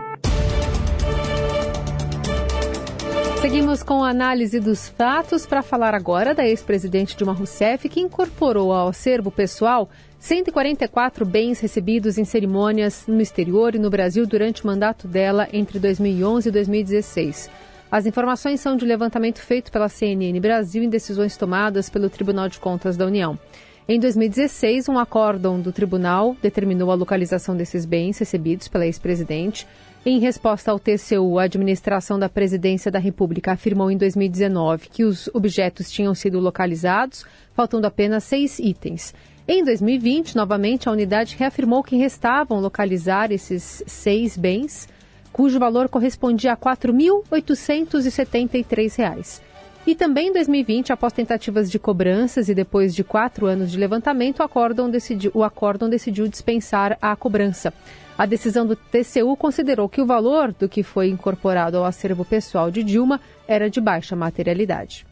Seguimos 3.41 3.83
com 3.83 4.03
a 4.03 4.09
análise 4.09 4.59
dos 4.59 4.89
fatos 4.89 5.45
para 5.45 5.61
falar 5.61 5.93
agora 5.93 6.33
da 6.33 6.45
ex-presidente 6.45 7.15
Dilma 7.15 7.33
Rousseff, 7.33 7.87
que 7.87 7.99
incorporou 7.99 8.73
ao 8.73 8.89
acervo 8.89 9.31
pessoal 9.31 9.89
144 10.19 11.25
bens 11.25 11.59
recebidos 11.59 12.17
em 12.17 12.25
cerimônias 12.25 13.05
no 13.07 13.21
exterior 13.21 13.75
e 13.75 13.79
no 13.79 13.89
Brasil 13.89 14.25
durante 14.25 14.63
o 14.63 14.67
mandato 14.67 15.07
dela 15.07 15.47
entre 15.53 15.79
2011 15.79 16.49
e 16.49 16.51
2016. 16.51 17.49
As 17.89 18.05
informações 18.05 18.59
são 18.59 18.75
de 18.75 18.83
levantamento 18.83 19.39
feito 19.39 19.71
pela 19.71 19.87
CNN 19.87 20.39
Brasil 20.39 20.83
em 20.83 20.89
decisões 20.89 21.37
tomadas 21.37 21.89
pelo 21.89 22.09
Tribunal 22.09 22.49
de 22.49 22.59
Contas 22.59 22.97
da 22.97 23.05
União. 23.05 23.39
Em 23.87 23.97
2016, 23.99 24.89
um 24.89 24.99
acórdão 24.99 25.61
do 25.61 25.71
tribunal 25.71 26.35
determinou 26.41 26.91
a 26.91 26.95
localização 26.95 27.55
desses 27.55 27.85
bens 27.85 28.17
recebidos 28.17 28.67
pela 28.67 28.85
ex-presidente. 28.85 29.65
Em 30.05 30.19
resposta 30.19 30.71
ao 30.71 30.79
TCU, 30.79 31.39
a 31.39 31.43
administração 31.43 32.19
da 32.19 32.27
Presidência 32.27 32.91
da 32.91 32.99
República 32.99 33.53
afirmou 33.53 33.89
em 33.89 33.95
2019 33.95 34.89
que 34.89 35.05
os 35.05 35.29
objetos 35.33 35.89
tinham 35.89 36.13
sido 36.13 36.37
localizados, 36.37 37.23
faltando 37.53 37.87
apenas 37.87 38.25
seis 38.25 38.59
itens. 38.59 39.13
Em 39.49 39.63
2020, 39.63 40.35
novamente, 40.35 40.89
a 40.89 40.91
unidade 40.91 41.37
reafirmou 41.39 41.81
que 41.81 41.95
restavam 41.95 42.59
localizar 42.59 43.31
esses 43.31 43.81
seis 43.87 44.35
bens, 44.35 44.89
cujo 45.31 45.57
valor 45.57 45.87
correspondia 45.87 46.51
a 46.51 46.55
R$ 46.55 46.61
4.873. 46.61 49.39
E 49.85 49.95
também 49.95 50.27
em 50.27 50.33
2020, 50.33 50.91
após 50.91 51.13
tentativas 51.13 51.71
de 51.71 51.79
cobranças 51.79 52.49
e 52.49 52.53
depois 52.53 52.93
de 52.93 53.05
quatro 53.05 53.45
anos 53.45 53.71
de 53.71 53.77
levantamento, 53.77 54.39
o 54.39 54.43
acórdão 54.43 54.89
decidiu, 54.89 55.31
o 55.33 55.45
acórdão 55.45 55.89
decidiu 55.89 56.27
dispensar 56.27 56.97
a 57.01 57.15
cobrança. 57.15 57.73
A 58.17 58.25
decisão 58.25 58.67
do 58.67 58.75
TCU 58.75 59.33
considerou 59.37 59.87
que 59.87 60.01
o 60.01 60.05
valor 60.05 60.51
do 60.51 60.67
que 60.67 60.83
foi 60.83 61.07
incorporado 61.07 61.77
ao 61.77 61.85
acervo 61.85 62.25
pessoal 62.25 62.69
de 62.69 62.83
Dilma 62.83 63.21
era 63.47 63.69
de 63.69 63.79
baixa 63.79 64.13
materialidade. 64.13 65.06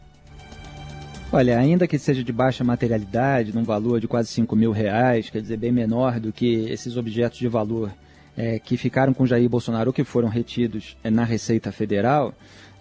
Olha, 1.36 1.58
ainda 1.58 1.86
que 1.86 1.98
seja 1.98 2.24
de 2.24 2.32
baixa 2.32 2.64
materialidade, 2.64 3.54
num 3.54 3.62
valor 3.62 4.00
de 4.00 4.08
quase 4.08 4.30
5 4.30 4.56
mil 4.56 4.72
reais, 4.72 5.28
quer 5.28 5.42
dizer, 5.42 5.58
bem 5.58 5.70
menor 5.70 6.18
do 6.18 6.32
que 6.32 6.64
esses 6.70 6.96
objetos 6.96 7.38
de 7.38 7.46
valor 7.46 7.92
é, 8.34 8.58
que 8.58 8.78
ficaram 8.78 9.12
com 9.12 9.26
Jair 9.26 9.46
Bolsonaro 9.46 9.92
que 9.92 10.02
foram 10.02 10.30
retidos 10.30 10.96
é, 11.04 11.10
na 11.10 11.24
Receita 11.24 11.70
Federal, 11.70 12.32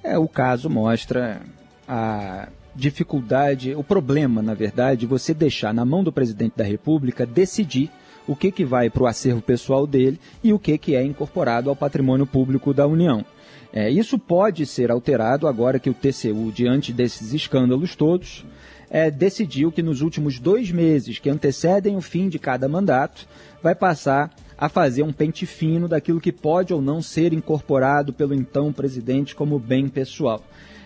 é, 0.01 0.17
o 0.17 0.25
caso 0.25 0.69
mostra 0.69 1.41
a 1.85 2.47
dificuldade, 2.74 3.75
o 3.75 3.83
problema, 3.83 4.41
na 4.41 4.53
verdade, 4.53 5.01
de 5.01 5.05
você 5.05 5.33
deixar 5.33 5.74
na 5.74 5.83
mão 5.83 6.01
do 6.01 6.13
presidente 6.13 6.55
da 6.55 6.63
República 6.63 7.25
decidir 7.25 7.91
o 8.25 8.38
que, 8.38 8.53
que 8.53 8.63
vai 8.63 8.89
para 8.89 9.03
o 9.03 9.05
acervo 9.07 9.41
pessoal 9.41 9.85
dele 9.85 10.17
e 10.41 10.53
o 10.53 10.59
que, 10.59 10.77
que 10.77 10.95
é 10.95 11.03
incorporado 11.03 11.69
ao 11.69 11.75
patrimônio 11.75 12.25
público 12.25 12.74
da 12.74 12.88
União. 12.88 13.25
É, 13.75 13.89
isso 13.89 14.17
pode 14.17 14.65
ser 14.65 14.89
alterado 14.89 15.50
agora 15.50 15.79
que 15.79 15.89
o 15.89 15.94
TCU, 15.94 16.50
diante 16.50 16.94
desses 16.94 17.34
escândalos 17.34 17.94
todos, 17.94 18.46
é, 18.89 19.12
decidiu 19.12 19.70
que 19.70 19.84
nos 19.84 20.00
últimos 20.00 20.39
dois 20.39 20.72
meses 20.72 21.20
que 21.20 21.29
antecedem 21.29 21.98
o 21.98 22.01
fim 22.01 22.29
de 22.29 22.39
cada 22.39 22.70
mandato, 22.70 23.27
vai 23.62 23.75
passar 23.75 24.34
a 24.58 24.70
fazer 24.70 25.03
um 25.03 25.12
pente 25.12 25.46
fino 25.46 25.89
daquilo 25.89 26.22
que 26.22 26.32
pode 26.32 26.74
ou 26.74 26.82
não 26.82 27.01
ser 27.01 27.34
incorporado 27.34 28.13
pelo 28.13 28.34
então 28.34 28.72
presidente 28.72 29.36
como 29.36 29.60
bem 29.60 29.89
pessoal. 29.89 30.41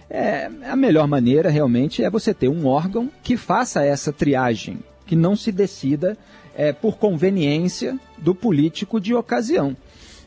É, 0.09 0.49
a 0.67 0.75
melhor 0.75 1.07
maneira 1.07 1.51
realmente 1.51 2.03
é 2.03 2.09
você 2.09 2.33
ter 2.33 2.47
um 2.47 2.65
órgão 2.65 3.11
que 3.21 3.37
faça 3.37 3.85
essa 3.85 4.11
triagem, 4.11 4.79
que 5.05 5.15
não 5.15 5.35
se 5.35 5.51
decida 5.51 6.17
é, 6.55 6.73
por 6.73 6.97
conveniência 6.97 7.99
do 8.17 8.33
político 8.33 8.99
de 8.99 9.13
ocasião. 9.13 9.77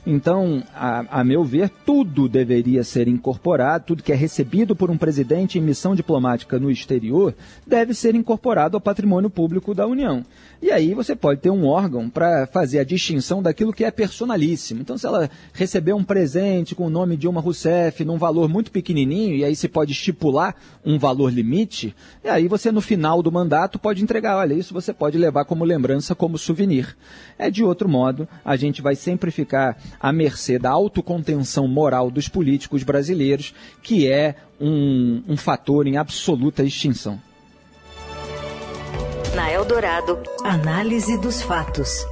Então, 0.04 0.64
a, 0.74 1.20
a, 1.20 1.24
meu 1.24 1.44
ver, 1.44 1.70
tudo 1.86 2.28
deveria 2.28 2.82
ser 2.82 3.06
incorporado, 3.06 3.84
tudo 3.86 4.02
que 4.02 4.12
é 4.12 4.16
recebido 4.16 4.74
por 4.74 4.90
um 4.90 4.98
presidente 4.98 5.58
em 5.58 5.62
missão 5.62 5.94
diplomática 5.94 6.58
no 6.58 6.70
exterior 6.72 7.32
deve 7.64 7.94
ser 7.94 8.16
incorporado 8.16 8.76
ao 8.76 8.80
patrimônio 8.80 9.30
público 9.30 9.72
da 9.72 9.86
União. 9.86 10.24
E 10.60 10.72
aí 10.72 10.92
você 10.92 11.14
pode 11.14 11.40
ter 11.40 11.50
um 11.50 11.66
órgão 11.66 12.10
para 12.10 12.48
fazer 12.48 12.80
a 12.80 12.84
distinção 12.84 13.40
daquilo 13.40 13.72
que 13.72 13.84
é 13.84 13.92
personalíssimo. 13.92 14.80
Então, 14.80 14.98
se 14.98 15.06
ela 15.06 15.30
receber 15.52 15.92
um 15.92 16.02
presente 16.02 16.74
com 16.74 16.86
o 16.86 16.90
nome 16.90 17.16
Dilma 17.16 17.40
Rousseff 17.40 18.04
num 18.04 18.18
valor 18.18 18.48
muito 18.48 18.72
pequenininho, 18.72 19.36
e 19.36 19.44
aí 19.44 19.54
se 19.54 19.68
pode 19.68 19.92
estipular 19.92 20.56
um 20.84 20.98
valor 20.98 21.32
limite, 21.32 21.94
e 22.24 22.28
aí 22.28 22.48
você 22.48 22.72
no 22.72 22.80
final 22.80 23.22
do 23.22 23.30
mandato 23.30 23.78
pode 23.78 24.02
entregar, 24.02 24.36
olha, 24.36 24.54
isso 24.54 24.74
você 24.74 24.92
pode 24.92 25.16
levar 25.16 25.44
como 25.44 25.64
lembrança, 25.64 26.12
como 26.12 26.38
souvenir. 26.38 26.96
É 27.38 27.50
de 27.50 27.62
outro 27.62 27.88
modo, 27.88 28.28
a 28.44 28.56
gente 28.56 28.82
vai 28.82 28.96
sempre 28.96 29.30
ficar 29.30 29.76
à 30.00 30.12
mercê 30.12 30.58
da 30.58 30.70
autocontenção 30.70 31.66
moral 31.66 32.10
dos 32.10 32.28
políticos 32.28 32.82
brasileiros, 32.82 33.54
que 33.82 34.08
é 34.08 34.36
um, 34.60 35.22
um 35.28 35.36
fator 35.36 35.86
em 35.86 35.96
absoluta 35.96 36.62
extinção. 36.62 37.20
Na 39.34 39.50
Eldorado, 39.50 40.18
análise 40.44 41.18
dos 41.18 41.40
fatos. 41.42 42.04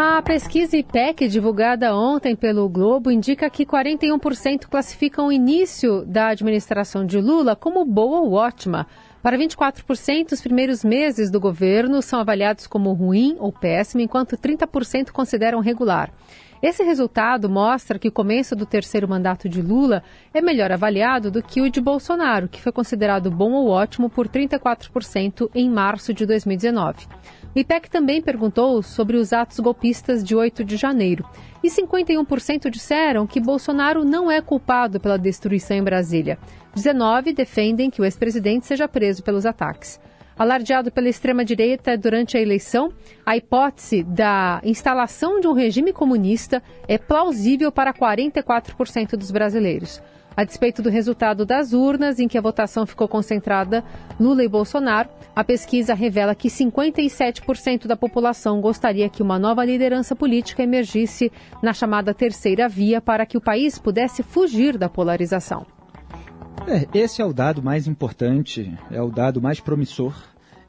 A 0.00 0.22
pesquisa 0.22 0.76
IPEC, 0.76 1.28
divulgada 1.28 1.94
ontem 1.94 2.36
pelo 2.36 2.68
Globo, 2.68 3.10
indica 3.10 3.50
que 3.50 3.66
41% 3.66 4.66
classificam 4.68 5.26
o 5.26 5.32
início 5.32 6.04
da 6.06 6.28
administração 6.28 7.04
de 7.04 7.20
Lula 7.20 7.56
como 7.56 7.84
boa 7.84 8.20
ou 8.20 8.32
ótima. 8.32 8.86
Para 9.22 9.36
24%, 9.36 10.32
os 10.32 10.40
primeiros 10.40 10.84
meses 10.84 11.30
do 11.30 11.40
governo 11.40 12.00
são 12.00 12.20
avaliados 12.20 12.66
como 12.66 12.92
ruim 12.92 13.36
ou 13.38 13.52
péssimo, 13.52 14.00
enquanto 14.00 14.36
30% 14.36 15.10
consideram 15.10 15.60
regular. 15.60 16.12
Esse 16.60 16.82
resultado 16.82 17.48
mostra 17.48 17.98
que 17.98 18.08
o 18.08 18.12
começo 18.12 18.56
do 18.56 18.66
terceiro 18.66 19.08
mandato 19.08 19.48
de 19.48 19.62
Lula 19.62 20.02
é 20.34 20.40
melhor 20.40 20.72
avaliado 20.72 21.30
do 21.30 21.40
que 21.40 21.60
o 21.60 21.70
de 21.70 21.80
Bolsonaro, 21.80 22.48
que 22.48 22.60
foi 22.60 22.72
considerado 22.72 23.30
bom 23.30 23.52
ou 23.52 23.68
ótimo 23.68 24.10
por 24.10 24.26
34% 24.26 25.48
em 25.54 25.70
março 25.70 26.12
de 26.12 26.26
2019. 26.26 27.06
O 27.54 27.58
IPEC 27.58 27.88
também 27.88 28.20
perguntou 28.20 28.82
sobre 28.82 29.16
os 29.16 29.32
atos 29.32 29.60
golpistas 29.60 30.24
de 30.24 30.34
8 30.34 30.64
de 30.64 30.76
janeiro. 30.76 31.24
E 31.62 31.68
51% 31.68 32.68
disseram 32.70 33.26
que 33.26 33.40
Bolsonaro 33.40 34.04
não 34.04 34.30
é 34.30 34.40
culpado 34.40 34.98
pela 34.98 35.18
destruição 35.18 35.76
em 35.76 35.82
Brasília. 35.82 36.38
19 36.74 37.32
defendem 37.32 37.90
que 37.90 38.00
o 38.00 38.04
ex-presidente 38.04 38.66
seja 38.66 38.88
preso 38.88 39.22
pelos 39.22 39.46
ataques 39.46 40.00
alardeado 40.38 40.90
pela 40.92 41.08
extrema-direita 41.08 41.98
durante 41.98 42.36
a 42.36 42.40
eleição, 42.40 42.92
a 43.26 43.36
hipótese 43.36 44.04
da 44.04 44.60
instalação 44.62 45.40
de 45.40 45.48
um 45.48 45.52
regime 45.52 45.92
comunista 45.92 46.62
é 46.86 46.96
plausível 46.96 47.72
para 47.72 47.92
44% 47.92 49.16
dos 49.16 49.30
brasileiros. 49.30 50.00
A 50.36 50.44
despeito 50.44 50.80
do 50.80 50.88
resultado 50.88 51.44
das 51.44 51.72
urnas, 51.72 52.20
em 52.20 52.28
que 52.28 52.38
a 52.38 52.40
votação 52.40 52.86
ficou 52.86 53.08
concentrada 53.08 53.82
Lula 54.20 54.44
e 54.44 54.48
Bolsonaro, 54.48 55.08
a 55.34 55.42
pesquisa 55.42 55.94
revela 55.94 56.32
que 56.32 56.46
57% 56.46 57.88
da 57.88 57.96
população 57.96 58.60
gostaria 58.60 59.08
que 59.08 59.20
uma 59.20 59.36
nova 59.36 59.64
liderança 59.64 60.14
política 60.14 60.62
emergisse 60.62 61.32
na 61.60 61.72
chamada 61.72 62.14
terceira 62.14 62.68
via 62.68 63.00
para 63.00 63.26
que 63.26 63.36
o 63.36 63.40
país 63.40 63.80
pudesse 63.80 64.22
fugir 64.22 64.78
da 64.78 64.88
polarização. 64.88 65.77
É, 66.68 66.86
esse 66.98 67.22
é 67.22 67.24
o 67.24 67.32
dado 67.32 67.62
mais 67.62 67.86
importante, 67.86 68.76
é 68.90 69.00
o 69.00 69.10
dado 69.10 69.40
mais 69.40 69.58
promissor 69.58 70.14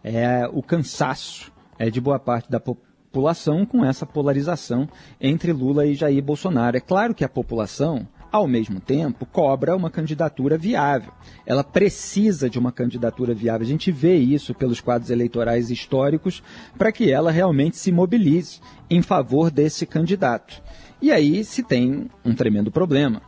é 0.04 0.48
o 0.52 0.62
cansaço 0.62 1.52
é, 1.78 1.90
de 1.90 2.00
boa 2.00 2.20
parte 2.20 2.50
da 2.50 2.60
população 2.60 3.66
com 3.66 3.84
essa 3.84 4.06
polarização 4.06 4.88
entre 5.20 5.52
Lula 5.52 5.86
e 5.86 5.96
Jair 5.96 6.24
Bolsonaro. 6.24 6.78
É 6.78 6.80
claro 6.80 7.14
que 7.14 7.24
a 7.24 7.30
população 7.30 8.08
ao 8.32 8.48
mesmo 8.48 8.80
tempo, 8.80 9.26
cobra 9.26 9.76
uma 9.76 9.90
candidatura 9.90 10.56
viável. 10.56 11.12
Ela 11.48 11.64
precisa 11.64 12.48
de 12.48 12.60
uma 12.60 12.72
candidatura 12.72 13.34
viável. 13.34 13.66
A 13.66 13.68
gente 13.68 13.92
vê 13.92 14.18
isso 14.18 14.54
pelos 14.54 14.80
quadros 14.80 15.10
eleitorais 15.10 15.72
históricos 15.72 16.44
para 16.78 16.92
que 16.92 17.12
ela 17.12 17.32
realmente 17.32 17.78
se 17.78 17.92
mobilize 17.92 18.60
em 18.88 19.02
favor 19.02 19.50
desse 19.50 19.84
candidato. 19.84 20.62
E 21.02 21.12
aí 21.12 21.44
se 21.44 21.64
tem 21.64 22.08
um 22.24 22.36
tremendo 22.36 22.70
problema, 22.70 23.20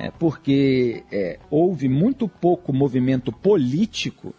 é, 0.00 0.10
porque 0.10 1.04
é, 1.12 1.38
houve 1.50 1.86
muito 1.86 2.26
pouco 2.26 2.72
movimento 2.72 3.30
político 3.30 4.34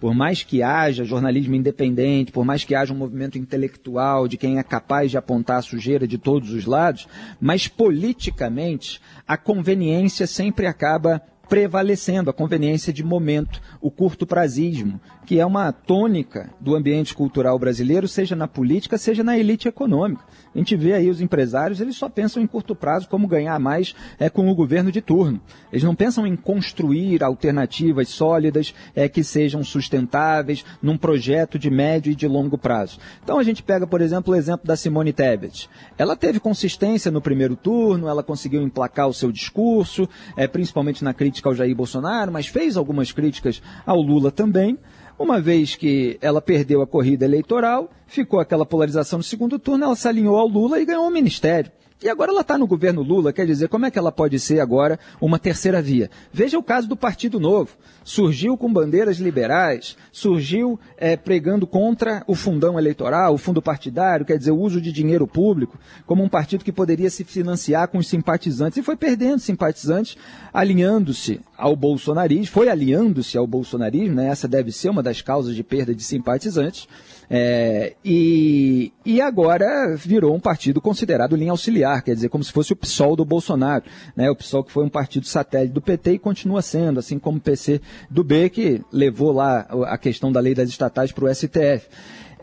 por 0.00 0.14
mais 0.14 0.42
que 0.42 0.62
haja 0.62 1.04
jornalismo 1.04 1.54
independente, 1.54 2.32
por 2.32 2.44
mais 2.44 2.62
que 2.62 2.74
haja 2.74 2.92
um 2.92 2.96
movimento 2.96 3.38
intelectual 3.38 4.28
de 4.28 4.36
quem 4.36 4.58
é 4.58 4.62
capaz 4.62 5.10
de 5.10 5.16
apontar 5.16 5.58
a 5.58 5.62
sujeira 5.62 6.06
de 6.06 6.18
todos 6.18 6.50
os 6.50 6.66
lados, 6.66 7.08
mas 7.40 7.68
politicamente 7.68 9.00
a 9.26 9.38
conveniência 9.38 10.26
sempre 10.26 10.66
acaba 10.66 11.22
prevalecendo, 11.48 12.30
a 12.30 12.32
conveniência 12.32 12.92
de 12.92 13.02
momento, 13.02 13.60
o 13.80 13.90
curto 13.90 14.26
prazismo, 14.26 15.00
que 15.24 15.38
é 15.38 15.46
uma 15.46 15.72
tônica 15.72 16.50
do 16.60 16.74
ambiente 16.74 17.14
cultural 17.14 17.58
brasileiro, 17.58 18.06
seja 18.06 18.36
na 18.36 18.46
política, 18.46 18.98
seja 18.98 19.22
na 19.22 19.38
elite 19.38 19.68
econômica. 19.68 20.24
A 20.54 20.58
gente 20.58 20.76
vê 20.76 20.92
aí 20.92 21.10
os 21.10 21.20
empresários, 21.20 21.80
eles 21.80 21.96
só 21.96 22.08
pensam 22.08 22.42
em 22.42 22.46
curto 22.46 22.74
prazo 22.74 23.08
como 23.08 23.26
ganhar 23.26 23.58
mais 23.58 23.94
é, 24.18 24.30
com 24.30 24.48
o 24.48 24.54
governo 24.54 24.92
de 24.92 25.00
turno. 25.00 25.40
Eles 25.72 25.82
não 25.82 25.94
pensam 25.94 26.26
em 26.26 26.36
construir 26.36 27.22
alternativas 27.24 28.08
sólidas 28.08 28.74
é, 28.94 29.08
que 29.08 29.24
sejam 29.24 29.64
sustentáveis 29.64 30.64
num 30.80 30.96
projeto 30.96 31.58
de 31.58 31.70
médio 31.70 32.12
e 32.12 32.14
de 32.14 32.28
longo 32.28 32.56
prazo. 32.56 32.98
Então 33.22 33.38
a 33.38 33.42
gente 33.42 33.62
pega, 33.62 33.86
por 33.86 34.00
exemplo, 34.00 34.32
o 34.32 34.36
exemplo 34.36 34.66
da 34.66 34.76
Simone 34.76 35.12
Tebet. 35.12 35.68
Ela 35.98 36.14
teve 36.14 36.38
consistência 36.38 37.10
no 37.10 37.20
primeiro 37.20 37.56
turno, 37.56 38.08
ela 38.08 38.22
conseguiu 38.22 38.62
emplacar 38.62 39.08
o 39.08 39.14
seu 39.14 39.32
discurso, 39.32 40.08
é, 40.36 40.46
principalmente 40.46 41.02
na 41.02 41.12
crítica 41.12 41.33
ao 41.42 41.54
Jair 41.54 41.74
Bolsonaro, 41.74 42.30
mas 42.30 42.46
fez 42.46 42.76
algumas 42.76 43.12
críticas 43.12 43.62
ao 43.86 44.00
Lula 44.00 44.30
também. 44.30 44.78
Uma 45.18 45.40
vez 45.40 45.74
que 45.74 46.18
ela 46.20 46.42
perdeu 46.42 46.82
a 46.82 46.86
corrida 46.86 47.24
eleitoral, 47.24 47.90
ficou 48.06 48.40
aquela 48.40 48.66
polarização 48.66 49.18
no 49.18 49.22
segundo 49.22 49.58
turno, 49.58 49.84
ela 49.84 49.96
se 49.96 50.08
alinhou 50.08 50.36
ao 50.36 50.48
Lula 50.48 50.80
e 50.80 50.84
ganhou 50.84 51.06
o 51.06 51.10
ministério. 51.10 51.70
E 52.02 52.08
agora 52.08 52.32
ela 52.32 52.40
está 52.40 52.58
no 52.58 52.66
governo 52.66 53.02
Lula, 53.02 53.32
quer 53.32 53.46
dizer, 53.46 53.68
como 53.68 53.86
é 53.86 53.90
que 53.90 53.98
ela 53.98 54.10
pode 54.10 54.38
ser 54.38 54.60
agora 54.60 54.98
uma 55.20 55.38
terceira 55.38 55.80
via? 55.80 56.10
Veja 56.32 56.58
o 56.58 56.62
caso 56.62 56.88
do 56.88 56.96
Partido 56.96 57.38
Novo. 57.38 57.70
Surgiu 58.02 58.58
com 58.58 58.70
bandeiras 58.70 59.16
liberais, 59.16 59.96
surgiu 60.12 60.78
é, 60.98 61.16
pregando 61.16 61.66
contra 61.66 62.22
o 62.26 62.34
fundão 62.34 62.78
eleitoral, 62.78 63.32
o 63.32 63.38
fundo 63.38 63.62
partidário, 63.62 64.26
quer 64.26 64.36
dizer, 64.36 64.50
o 64.50 64.58
uso 64.58 64.78
de 64.78 64.92
dinheiro 64.92 65.26
público, 65.26 65.78
como 66.04 66.22
um 66.22 66.28
partido 66.28 66.64
que 66.64 66.72
poderia 66.72 67.08
se 67.08 67.24
financiar 67.24 67.88
com 67.88 67.96
os 67.96 68.06
simpatizantes, 68.06 68.76
e 68.76 68.82
foi 68.82 68.96
perdendo 68.96 69.38
simpatizantes, 69.38 70.18
alinhando-se 70.52 71.40
ao 71.56 71.74
bolsonarismo, 71.74 72.48
foi 72.48 72.68
alinhando-se 72.68 73.38
ao 73.38 73.46
bolsonarismo, 73.46 74.16
né? 74.16 74.26
essa 74.26 74.46
deve 74.46 74.70
ser 74.70 74.90
uma 74.90 75.02
das 75.02 75.22
causas 75.22 75.54
de 75.54 75.62
perda 75.62 75.94
de 75.94 76.02
simpatizantes, 76.02 76.86
é, 77.30 77.94
e, 78.04 78.92
e 79.04 79.20
agora 79.20 79.96
virou 79.96 80.34
um 80.34 80.40
partido 80.40 80.80
considerado 80.80 81.36
linha 81.36 81.50
auxiliar, 81.50 82.02
quer 82.02 82.14
dizer, 82.14 82.28
como 82.28 82.44
se 82.44 82.52
fosse 82.52 82.72
o 82.72 82.76
PSOL 82.76 83.16
do 83.16 83.24
Bolsonaro. 83.24 83.84
Né? 84.16 84.30
O 84.30 84.36
PSOL 84.36 84.64
que 84.64 84.72
foi 84.72 84.84
um 84.84 84.88
partido 84.88 85.26
satélite 85.26 85.72
do 85.72 85.80
PT 85.80 86.12
e 86.12 86.18
continua 86.18 86.62
sendo, 86.62 87.00
assim 87.00 87.18
como 87.18 87.38
o 87.38 87.40
PC 87.40 87.80
do 88.10 88.22
B, 88.22 88.48
que 88.48 88.82
levou 88.92 89.32
lá 89.32 89.66
a 89.86 89.98
questão 89.98 90.30
da 90.30 90.40
lei 90.40 90.54
das 90.54 90.68
estatais 90.68 91.12
para 91.12 91.24
o 91.24 91.34
STF. 91.34 91.88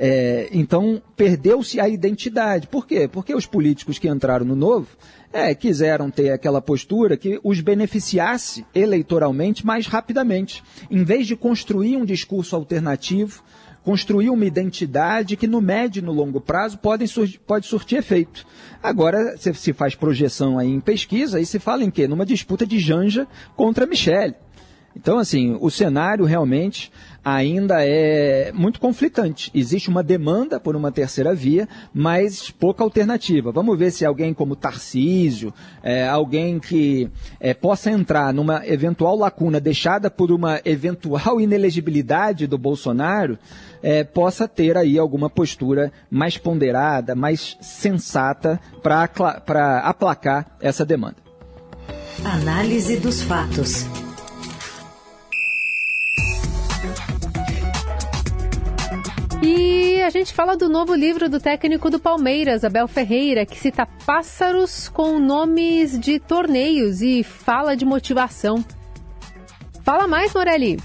É, 0.03 0.49
então, 0.51 0.99
perdeu-se 1.15 1.79
a 1.79 1.87
identidade. 1.87 2.65
Por 2.65 2.87
quê? 2.87 3.07
Porque 3.07 3.35
os 3.35 3.45
políticos 3.45 3.99
que 3.99 4.07
entraram 4.07 4.45
no 4.45 4.55
novo 4.55 4.87
é, 5.31 5.53
quiseram 5.53 6.09
ter 6.09 6.31
aquela 6.31 6.61
postura 6.61 7.15
que 7.15 7.39
os 7.43 7.61
beneficiasse 7.61 8.65
eleitoralmente 8.73 9.65
mais 9.65 9.85
rapidamente. 9.85 10.63
Em 10.89 11.03
vez 11.03 11.27
de 11.27 11.35
construir 11.35 11.97
um 11.97 12.05
discurso 12.05 12.55
alternativo, 12.55 13.43
construir 13.83 14.29
uma 14.29 14.45
identidade 14.45 15.35
que 15.35 15.47
no 15.47 15.61
médio 15.61 15.99
e 15.99 16.05
no 16.05 16.11
longo 16.11 16.39
prazo 16.39 16.77
podem 16.77 17.07
pode 17.45 17.65
surtir 17.65 17.99
efeito. 17.99 18.45
Agora, 18.81 19.35
se, 19.37 19.53
se 19.53 19.73
faz 19.73 19.95
projeção 19.95 20.57
aí 20.57 20.69
em 20.69 20.79
pesquisa, 20.79 21.37
aí 21.37 21.45
se 21.45 21.59
fala 21.59 21.83
em 21.83 21.91
quê? 21.91 22.07
Numa 22.07 22.25
disputa 22.25 22.65
de 22.65 22.79
Janja 22.79 23.27
contra 23.55 23.85
Michele. 23.85 24.35
Então, 24.95 25.17
assim, 25.17 25.57
o 25.59 25.69
cenário 25.69 26.25
realmente 26.25 26.91
ainda 27.23 27.85
é 27.85 28.51
muito 28.51 28.79
conflitante. 28.79 29.51
Existe 29.53 29.89
uma 29.89 30.03
demanda 30.03 30.59
por 30.59 30.75
uma 30.75 30.91
terceira 30.91 31.33
via, 31.33 31.67
mas 31.93 32.49
pouca 32.49 32.83
alternativa. 32.83 33.51
Vamos 33.51 33.77
ver 33.77 33.91
se 33.91 34.05
alguém 34.05 34.33
como 34.33 34.55
Tarcísio, 34.55 35.53
é, 35.83 36.07
alguém 36.07 36.59
que 36.59 37.09
é, 37.39 37.53
possa 37.53 37.91
entrar 37.91 38.33
numa 38.33 38.65
eventual 38.67 39.15
lacuna 39.15 39.59
deixada 39.59 40.09
por 40.09 40.31
uma 40.31 40.59
eventual 40.65 41.39
inelegibilidade 41.41 42.47
do 42.47 42.57
Bolsonaro, 42.57 43.37
é, 43.83 44.03
possa 44.03 44.47
ter 44.47 44.77
aí 44.77 44.97
alguma 44.97 45.29
postura 45.29 45.91
mais 46.09 46.37
ponderada, 46.37 47.15
mais 47.15 47.57
sensata 47.61 48.59
para 48.81 49.79
aplacar 49.79 50.57
essa 50.59 50.85
demanda. 50.85 51.17
Análise 52.23 52.97
dos 52.97 53.21
fatos. 53.23 53.85
E 59.41 59.99
a 60.03 60.09
gente 60.11 60.33
fala 60.33 60.55
do 60.55 60.69
novo 60.69 60.93
livro 60.93 61.27
do 61.27 61.39
técnico 61.39 61.89
do 61.89 61.99
Palmeiras, 61.99 62.63
Abel 62.63 62.87
Ferreira, 62.87 63.43
que 63.43 63.57
cita 63.57 63.87
pássaros 64.05 64.87
com 64.87 65.19
nomes 65.19 65.99
de 65.99 66.19
torneios 66.19 67.01
e 67.01 67.23
fala 67.23 67.75
de 67.75 67.83
motivação. 67.83 68.63
Fala 69.83 70.07
mais, 70.07 70.31
Morelli. 70.33 70.79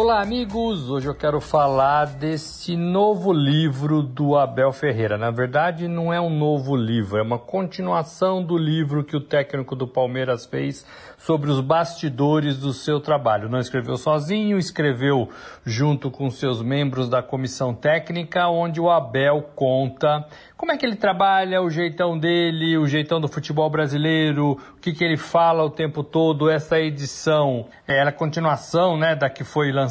Olá, 0.00 0.22
amigos! 0.22 0.88
Hoje 0.88 1.08
eu 1.08 1.14
quero 1.14 1.40
falar 1.40 2.06
desse 2.06 2.76
novo 2.76 3.32
livro 3.32 4.00
do 4.00 4.36
Abel 4.36 4.70
Ferreira. 4.70 5.18
Na 5.18 5.32
verdade, 5.32 5.88
não 5.88 6.14
é 6.14 6.20
um 6.20 6.30
novo 6.30 6.76
livro, 6.76 7.18
é 7.18 7.22
uma 7.22 7.36
continuação 7.36 8.40
do 8.40 8.56
livro 8.56 9.02
que 9.02 9.16
o 9.16 9.20
técnico 9.20 9.74
do 9.74 9.88
Palmeiras 9.88 10.46
fez 10.46 10.86
sobre 11.16 11.50
os 11.50 11.60
bastidores 11.60 12.58
do 12.58 12.72
seu 12.72 13.00
trabalho. 13.00 13.48
Não 13.48 13.58
escreveu 13.58 13.96
sozinho, 13.96 14.56
escreveu 14.56 15.30
junto 15.66 16.12
com 16.12 16.30
seus 16.30 16.62
membros 16.62 17.08
da 17.08 17.20
comissão 17.20 17.74
técnica, 17.74 18.46
onde 18.46 18.80
o 18.80 18.88
Abel 18.88 19.50
conta 19.56 20.24
como 20.56 20.72
é 20.72 20.76
que 20.76 20.84
ele 20.84 20.96
trabalha, 20.96 21.62
o 21.62 21.70
jeitão 21.70 22.18
dele, 22.18 22.76
o 22.76 22.86
jeitão 22.86 23.20
do 23.20 23.28
futebol 23.28 23.70
brasileiro, 23.70 24.58
o 24.76 24.80
que, 24.80 24.92
que 24.92 25.04
ele 25.04 25.16
fala 25.16 25.64
o 25.64 25.70
tempo 25.70 26.02
todo. 26.02 26.50
Essa 26.50 26.80
edição 26.80 27.66
é 27.86 28.02
a 28.02 28.10
continuação 28.10 28.96
né, 28.96 29.14
da 29.14 29.30
que 29.30 29.44
foi 29.44 29.70
lançada 29.70 29.87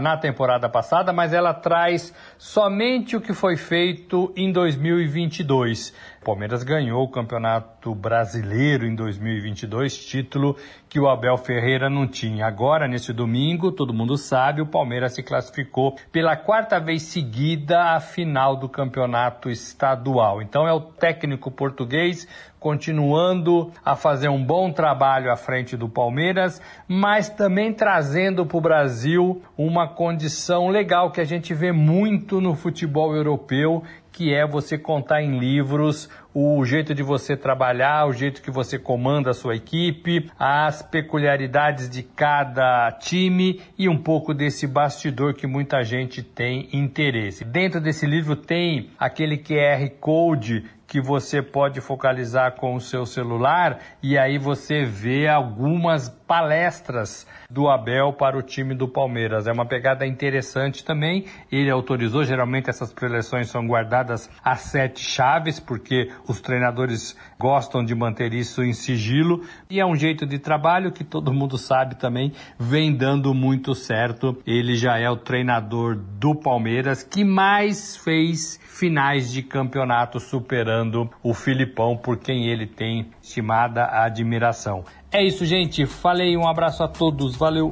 na 0.00 0.16
temporada 0.16 0.68
passada, 0.68 1.12
mas 1.12 1.32
ela 1.32 1.54
traz 1.54 2.12
somente 2.38 3.16
o 3.16 3.20
que 3.20 3.32
foi 3.32 3.56
feito 3.56 4.32
em 4.36 4.52
2022. 4.52 5.94
Palmeiras 6.26 6.64
ganhou 6.64 7.04
o 7.04 7.08
Campeonato 7.08 7.94
Brasileiro 7.94 8.84
em 8.84 8.96
2022, 8.96 9.96
título 10.06 10.56
que 10.88 10.98
o 10.98 11.08
Abel 11.08 11.36
Ferreira 11.36 11.88
não 11.88 12.04
tinha. 12.04 12.46
Agora, 12.46 12.88
nesse 12.88 13.12
domingo, 13.12 13.70
todo 13.70 13.94
mundo 13.94 14.16
sabe, 14.16 14.60
o 14.60 14.66
Palmeiras 14.66 15.14
se 15.14 15.22
classificou 15.22 15.96
pela 16.10 16.36
quarta 16.36 16.80
vez 16.80 17.02
seguida 17.02 17.94
à 17.94 18.00
final 18.00 18.56
do 18.56 18.68
Campeonato 18.68 19.48
Estadual. 19.48 20.42
Então 20.42 20.66
é 20.66 20.72
o 20.72 20.80
técnico 20.80 21.48
português 21.48 22.26
continuando 22.58 23.70
a 23.84 23.94
fazer 23.94 24.28
um 24.28 24.42
bom 24.42 24.72
trabalho 24.72 25.30
à 25.30 25.36
frente 25.36 25.76
do 25.76 25.88
Palmeiras, 25.88 26.60
mas 26.88 27.28
também 27.28 27.72
trazendo 27.72 28.44
para 28.44 28.56
o 28.56 28.60
Brasil 28.60 29.40
uma 29.56 29.86
condição 29.86 30.68
legal 30.68 31.12
que 31.12 31.20
a 31.20 31.24
gente 31.24 31.54
vê 31.54 31.70
muito 31.70 32.40
no 32.40 32.56
futebol 32.56 33.14
europeu, 33.14 33.84
que 34.16 34.32
é 34.32 34.46
você 34.46 34.78
contar 34.78 35.20
em 35.20 35.38
livros 35.38 36.08
o 36.32 36.64
jeito 36.64 36.94
de 36.94 37.02
você 37.02 37.36
trabalhar, 37.36 38.06
o 38.06 38.14
jeito 38.14 38.40
que 38.40 38.50
você 38.50 38.78
comanda 38.78 39.30
a 39.30 39.34
sua 39.34 39.54
equipe, 39.56 40.30
as 40.38 40.80
peculiaridades 40.80 41.88
de 41.90 42.02
cada 42.02 42.90
time 42.92 43.60
e 43.76 43.90
um 43.90 43.98
pouco 43.98 44.32
desse 44.32 44.66
bastidor 44.66 45.34
que 45.34 45.46
muita 45.46 45.82
gente 45.84 46.22
tem 46.22 46.66
interesse. 46.72 47.44
Dentro 47.44 47.78
desse 47.78 48.06
livro 48.06 48.36
tem 48.36 48.88
aquele 48.98 49.36
QR 49.36 49.86
Code 50.00 50.64
que 50.86 51.00
você 51.00 51.42
pode 51.42 51.80
focalizar 51.80 52.52
com 52.52 52.74
o 52.74 52.80
seu 52.80 53.04
celular 53.04 53.80
e 54.02 54.16
aí 54.16 54.38
você 54.38 54.84
vê 54.84 55.28
algumas 55.28 56.08
palestras 56.26 57.26
do 57.50 57.68
Abel 57.68 58.12
para 58.12 58.36
o 58.36 58.42
time 58.42 58.74
do 58.74 58.88
Palmeiras. 58.88 59.46
É 59.46 59.52
uma 59.52 59.66
pegada 59.66 60.06
interessante 60.06 60.84
também. 60.84 61.24
Ele 61.50 61.70
autorizou, 61.70 62.24
geralmente 62.24 62.68
essas 62.68 62.92
preleções 62.92 63.48
são 63.48 63.66
guardadas 63.66 64.30
a 64.44 64.56
sete 64.56 65.00
chaves, 65.00 65.60
porque 65.60 66.10
os 66.28 66.40
treinadores 66.40 67.16
gostam 67.38 67.84
de 67.84 67.94
manter 67.94 68.32
isso 68.32 68.62
em 68.62 68.72
sigilo 68.72 69.42
e 69.68 69.80
é 69.80 69.86
um 69.86 69.94
jeito 69.94 70.26
de 70.26 70.38
trabalho 70.38 70.92
que 70.92 71.04
todo 71.04 71.32
mundo 71.32 71.58
sabe 71.58 71.96
também 71.96 72.32
vem 72.58 72.94
dando 72.94 73.32
muito 73.34 73.74
certo. 73.74 74.36
Ele 74.46 74.74
já 74.74 74.98
é 74.98 75.08
o 75.08 75.16
treinador 75.16 75.96
do 75.96 76.34
Palmeiras 76.34 77.02
que 77.02 77.24
mais 77.24 77.96
fez 77.96 78.58
finais 78.66 79.32
de 79.32 79.42
campeonato 79.42 80.20
superando 80.20 81.10
o 81.22 81.32
Filipão, 81.32 81.96
por 81.96 82.18
quem 82.18 82.48
ele 82.48 82.66
tem 82.66 83.10
estimada 83.22 83.86
admiração. 83.86 84.84
É 85.10 85.24
isso, 85.24 85.44
gente. 85.44 85.86
Falei, 85.86 86.36
um 86.36 86.46
abraço 86.46 86.82
a 86.82 86.88
todos. 86.88 87.36
Valeu. 87.36 87.70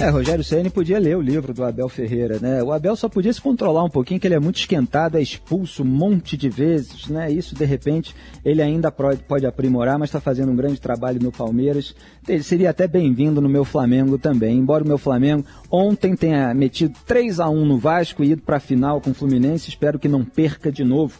É, 0.00 0.10
Rogério 0.10 0.44
Ceni 0.44 0.70
podia 0.70 0.96
ler 0.96 1.16
o 1.16 1.20
livro 1.20 1.52
do 1.52 1.64
Abel 1.64 1.88
Ferreira, 1.88 2.38
né? 2.38 2.62
O 2.62 2.70
Abel 2.70 2.94
só 2.94 3.08
podia 3.08 3.32
se 3.32 3.40
controlar 3.40 3.82
um 3.82 3.90
pouquinho, 3.90 4.20
que 4.20 4.28
ele 4.28 4.36
é 4.36 4.38
muito 4.38 4.60
esquentado, 4.60 5.18
é 5.18 5.20
expulso 5.20 5.82
um 5.82 5.86
monte 5.86 6.36
de 6.36 6.48
vezes, 6.48 7.08
né? 7.08 7.32
Isso, 7.32 7.52
de 7.52 7.64
repente, 7.64 8.14
ele 8.44 8.62
ainda 8.62 8.92
pode, 8.92 9.44
aprimorar, 9.44 9.98
mas 9.98 10.10
está 10.10 10.20
fazendo 10.20 10.52
um 10.52 10.56
grande 10.56 10.80
trabalho 10.80 11.20
no 11.20 11.32
Palmeiras. 11.32 11.96
Ele 12.28 12.44
seria 12.44 12.70
até 12.70 12.86
bem-vindo 12.86 13.40
no 13.40 13.48
meu 13.48 13.64
Flamengo 13.64 14.16
também. 14.16 14.56
Embora 14.56 14.84
o 14.84 14.86
meu 14.86 14.98
Flamengo 14.98 15.44
ontem 15.68 16.14
tenha 16.14 16.54
metido 16.54 16.96
3 17.04 17.40
a 17.40 17.48
1 17.48 17.64
no 17.64 17.76
Vasco 17.76 18.22
e 18.22 18.30
ido 18.30 18.42
para 18.42 18.58
a 18.58 18.60
final 18.60 19.00
com 19.00 19.10
o 19.10 19.14
Fluminense, 19.14 19.68
espero 19.68 19.98
que 19.98 20.06
não 20.06 20.24
perca 20.24 20.70
de 20.70 20.84
novo. 20.84 21.18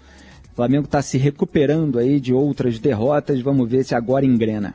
O 0.53 0.55
Flamengo 0.55 0.85
está 0.85 1.03
se 1.03 1.18
recuperando 1.18 1.99
aí 1.99 2.21
de 2.21 2.33
outras 2.33 2.79
derrotas, 2.79 3.40
vamos 3.40 3.68
ver 3.68 3.83
se 3.83 3.97
agora 3.97 4.25
engrena. 4.25 4.73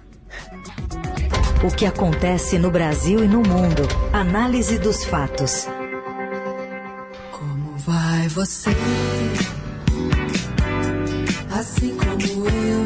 O 1.64 1.74
que 1.74 1.86
acontece 1.86 2.60
no 2.60 2.70
Brasil 2.70 3.24
e 3.24 3.28
no 3.28 3.38
mundo. 3.40 3.88
Análise 4.12 4.78
dos 4.78 5.06
fatos. 5.06 5.66
Como 7.32 7.78
vai 7.78 8.28
você? 8.28 8.72
Assim 11.52 11.96
como 11.96 12.48
eu. 12.50 12.84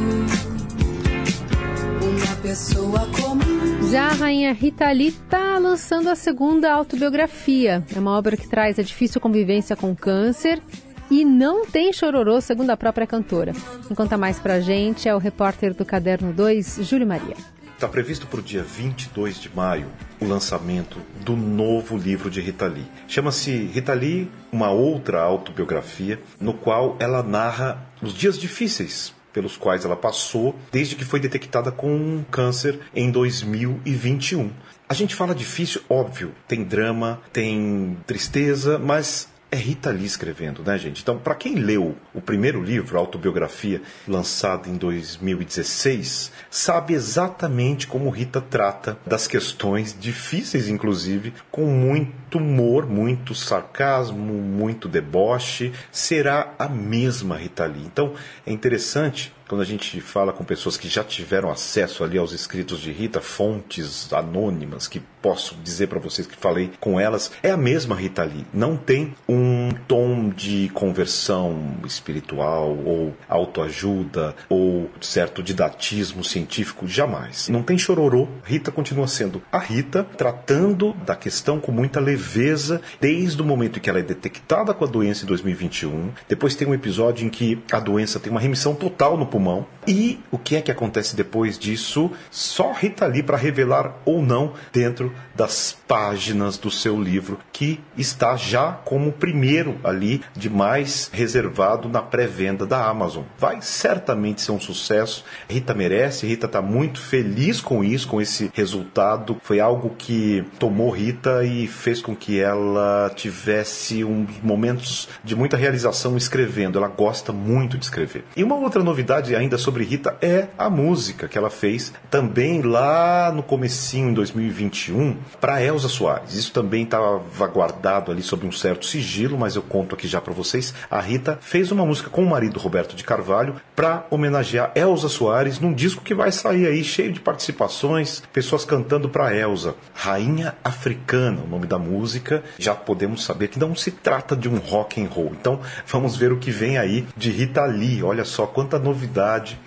Uma 2.07 2.35
pessoa 2.41 3.07
comum. 3.19 3.89
Já 3.91 4.09
a 4.09 4.13
rainha 4.13 4.53
Rita 4.53 4.91
Lee 4.91 5.07
está 5.07 5.57
lançando 5.57 6.09
a 6.09 6.15
segunda 6.15 6.71
autobiografia. 6.71 7.83
É 7.95 7.99
uma 7.99 8.17
obra 8.17 8.37
que 8.37 8.47
traz 8.47 8.77
a 8.77 8.83
difícil 8.83 9.19
convivência 9.19 9.75
com 9.75 9.95
câncer 9.95 10.61
e 11.09 11.23
não 11.23 11.65
tem 11.65 11.91
chororô, 11.93 12.39
segundo 12.41 12.69
a 12.69 12.77
própria 12.77 13.07
cantora. 13.07 13.53
Quem 13.87 13.95
conta 13.95 14.17
mais 14.17 14.39
pra 14.39 14.59
gente 14.59 15.07
é 15.07 15.15
o 15.15 15.19
repórter 15.19 15.73
do 15.73 15.85
Caderno 15.85 16.33
2, 16.33 16.79
Júlio 16.81 17.07
Maria. 17.07 17.35
Está 17.73 17.87
previsto 17.87 18.25
para 18.25 18.39
o 18.39 18.43
dia 18.43 18.63
22 18.63 19.39
de 19.39 19.55
maio 19.55 19.87
o 20.19 20.25
lançamento 20.25 20.97
do 21.23 21.35
novo 21.35 21.95
livro 21.95 22.27
de 22.27 22.41
Rita 22.41 22.65
Lee. 22.65 22.87
Chama-se 23.07 23.51
Rita 23.51 23.93
Lee, 23.93 24.31
uma 24.51 24.71
outra 24.71 25.21
autobiografia, 25.21 26.19
no 26.41 26.55
qual 26.55 26.97
ela 26.99 27.21
narra 27.21 27.85
os 28.01 28.15
dias 28.15 28.37
difíceis 28.37 29.13
pelos 29.31 29.55
quais 29.55 29.85
ela 29.85 29.95
passou 29.95 30.55
desde 30.71 30.95
que 30.95 31.05
foi 31.05 31.19
detectada 31.19 31.71
com 31.71 32.25
câncer 32.31 32.79
em 32.95 33.11
2021. 33.11 34.51
A 34.89 34.95
gente 34.95 35.13
fala 35.13 35.35
difícil, 35.35 35.81
óbvio, 35.87 36.33
tem 36.47 36.63
drama, 36.63 37.21
tem 37.31 37.95
tristeza, 38.07 38.79
mas 38.79 39.29
é 39.49 39.55
Rita 39.55 39.91
Lee 39.91 40.05
escrevendo, 40.05 40.61
né, 40.63 40.77
gente? 40.77 41.01
Então, 41.01 41.17
para 41.17 41.35
quem 41.35 41.55
leu 41.55 41.95
o 42.13 42.19
primeiro 42.19 42.61
livro, 42.61 42.97
autobiografia, 42.97 43.81
lançado 44.07 44.69
em 44.69 44.75
2016, 44.75 46.31
sabe 46.49 46.93
exatamente 46.93 47.87
como 47.87 48.09
Rita 48.09 48.41
trata 48.41 48.97
das 49.05 49.27
questões 49.27 49.97
difíceis, 49.97 50.67
inclusive, 50.67 51.33
com 51.49 51.65
muito 51.65 52.37
humor, 52.37 52.85
muito 52.85 53.33
sarcasmo, 53.33 54.33
muito 54.33 54.87
deboche. 54.87 55.71
Será 55.91 56.53
a 56.59 56.67
mesma 56.67 57.37
Rita 57.37 57.65
Lee. 57.65 57.85
Então, 57.85 58.13
é 58.45 58.51
interessante 58.51 59.33
quando 59.47 59.61
a 59.61 59.65
gente 59.65 59.99
fala 60.01 60.33
com 60.33 60.43
pessoas 60.43 60.77
que 60.77 60.87
já 60.87 61.03
tiveram 61.03 61.49
acesso 61.49 62.03
ali 62.03 62.17
aos 62.17 62.33
escritos 62.33 62.79
de 62.79 62.91
Rita, 62.91 63.21
fontes 63.21 64.11
anônimas 64.11 64.87
que 64.87 65.01
posso 65.21 65.55
dizer 65.63 65.87
para 65.87 65.99
vocês 65.99 66.27
que 66.27 66.35
falei 66.35 66.71
com 66.79 66.99
elas, 66.99 67.31
é 67.41 67.51
a 67.51 67.57
mesma 67.57 67.95
Rita 67.95 68.23
Lee. 68.23 68.45
Não 68.53 68.77
tem 68.77 69.13
um 69.27 69.69
tom 69.87 70.29
de 70.29 70.69
conversão 70.73 71.75
espiritual 71.85 72.77
ou 72.85 73.13
autoajuda 73.27 74.35
ou 74.49 74.89
certo 75.01 75.41
didatismo 75.43 76.23
científico, 76.23 76.87
jamais. 76.87 77.49
Não 77.49 77.63
tem 77.63 77.77
chororô. 77.77 78.27
Rita 78.43 78.71
continua 78.71 79.07
sendo 79.07 79.41
a 79.51 79.59
Rita, 79.59 80.03
tratando 80.03 80.93
da 81.05 81.15
questão 81.15 81.59
com 81.59 81.71
muita 81.71 81.99
leveza 81.99 82.81
desde 82.99 83.41
o 83.41 83.45
momento 83.45 83.79
em 83.79 83.81
que 83.81 83.89
ela 83.89 83.99
é 83.99 84.03
detectada 84.03 84.73
com 84.73 84.85
a 84.85 84.87
doença 84.87 85.23
em 85.23 85.27
2021. 85.27 86.11
Depois 86.27 86.55
tem 86.55 86.67
um 86.67 86.73
episódio 86.73 87.25
em 87.25 87.29
que 87.29 87.61
a 87.71 87.79
doença 87.79 88.19
tem 88.19 88.31
uma 88.31 88.39
remissão 88.39 88.75
total 88.75 89.17
no 89.17 89.25
pulmão. 89.37 89.65
E 89.87 90.19
o 90.29 90.37
que 90.37 90.57
é 90.57 90.61
que 90.61 90.69
acontece 90.69 91.15
depois 91.15 91.57
disso? 91.57 92.11
Só 92.29 92.73
Rita 92.73 93.05
Lee 93.05 93.23
para 93.23 93.37
revelar 93.37 93.95
ou 94.03 94.21
não 94.21 94.51
dentro 94.73 95.13
das 95.33 95.77
páginas 95.87 96.57
do 96.57 96.69
seu 96.69 97.01
livro, 97.01 97.39
que 97.53 97.79
está 97.97 98.35
já 98.35 98.73
como 98.73 99.13
primeiro 99.13 99.77
ali 99.83 100.21
de 100.35 100.49
mais 100.49 101.09
reservado 101.13 101.87
na 101.87 102.01
pré-venda 102.01 102.65
da 102.65 102.85
Amazon. 102.85 103.23
Vai 103.37 103.61
certamente 103.61 104.41
ser 104.41 104.51
um 104.51 104.59
sucesso. 104.59 105.23
Rita 105.47 105.73
merece, 105.73 106.27
Rita 106.27 106.47
está 106.47 106.61
muito 106.61 106.99
feliz 106.99 107.61
com 107.61 107.81
isso, 107.81 108.09
com 108.09 108.19
esse 108.19 108.51
resultado. 108.53 109.37
Foi 109.41 109.61
algo 109.61 109.95
que 109.97 110.43
tomou 110.59 110.89
Rita 110.89 111.45
e 111.45 111.65
fez 111.65 112.01
com 112.01 112.13
que 112.13 112.41
ela 112.41 113.09
tivesse 113.15 114.03
uns 114.03 114.41
momentos 114.43 115.07
de 115.23 115.33
muita 115.33 115.55
realização 115.55 116.17
escrevendo. 116.17 116.77
Ela 116.77 116.89
gosta 116.89 117.31
muito 117.31 117.77
de 117.77 117.85
escrever. 117.85 118.25
E 118.35 118.43
uma 118.43 118.55
outra 118.55 118.83
novidade 118.83 119.26
ainda 119.35 119.57
sobre 119.57 119.83
Rita 119.83 120.15
é 120.21 120.47
a 120.57 120.69
música 120.69 121.27
que 121.27 121.37
ela 121.37 121.49
fez 121.49 121.93
também 122.09 122.61
lá 122.61 123.31
no 123.33 123.43
comecinho 123.43 124.09
em 124.09 124.13
2021 124.13 125.17
para 125.39 125.61
Elza 125.61 125.87
Soares. 125.87 126.33
Isso 126.33 126.51
também 126.51 126.83
estava 126.83 127.47
guardado 127.47 128.11
ali 128.11 128.21
sob 128.21 128.45
um 128.45 128.51
certo 128.51 128.85
sigilo, 128.85 129.37
mas 129.37 129.55
eu 129.55 129.61
conto 129.61 129.95
aqui 129.95 130.07
já 130.07 130.21
para 130.21 130.33
vocês. 130.33 130.73
A 130.89 130.99
Rita 130.99 131.37
fez 131.41 131.71
uma 131.71 131.85
música 131.85 132.09
com 132.09 132.23
o 132.23 132.29
marido 132.29 132.59
Roberto 132.59 132.95
de 132.95 133.03
Carvalho 133.03 133.55
para 133.75 134.05
homenagear 134.09 134.71
Elza 134.75 135.09
Soares 135.09 135.59
num 135.59 135.73
disco 135.73 136.03
que 136.03 136.15
vai 136.15 136.31
sair 136.31 136.67
aí 136.67 136.83
cheio 136.83 137.11
de 137.11 137.19
participações, 137.19 138.23
pessoas 138.31 138.65
cantando 138.65 139.09
para 139.09 139.35
Elza. 139.35 139.75
Rainha 139.93 140.55
Africana, 140.63 141.41
o 141.45 141.47
nome 141.47 141.67
da 141.67 141.77
música. 141.77 142.43
Já 142.57 142.73
podemos 142.73 143.23
saber 143.23 143.49
que 143.49 143.59
não 143.59 143.75
se 143.75 143.91
trata 143.91 144.35
de 144.35 144.49
um 144.49 144.57
rock 144.57 145.03
and 145.03 145.07
roll. 145.09 145.31
Então, 145.39 145.59
vamos 145.85 146.15
ver 146.15 146.31
o 146.31 146.37
que 146.37 146.51
vem 146.51 146.77
aí 146.77 147.05
de 147.15 147.29
Rita 147.29 147.65
Lee. 147.65 148.03
Olha 148.03 148.25
só 148.25 148.45
quanta 148.45 148.79
novidade 148.79 149.16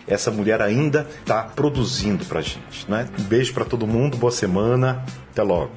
essa 0.06 0.30
mulher 0.30 0.60
ainda 0.60 1.06
está 1.20 1.42
produzindo 1.42 2.24
pra 2.24 2.40
gente, 2.40 2.88
né? 2.88 3.08
Um 3.18 3.24
beijo 3.24 3.52
para 3.52 3.64
todo 3.64 3.86
mundo, 3.86 4.16
boa 4.16 4.32
semana. 4.32 5.04
Até 5.30 5.42
logo. 5.42 5.70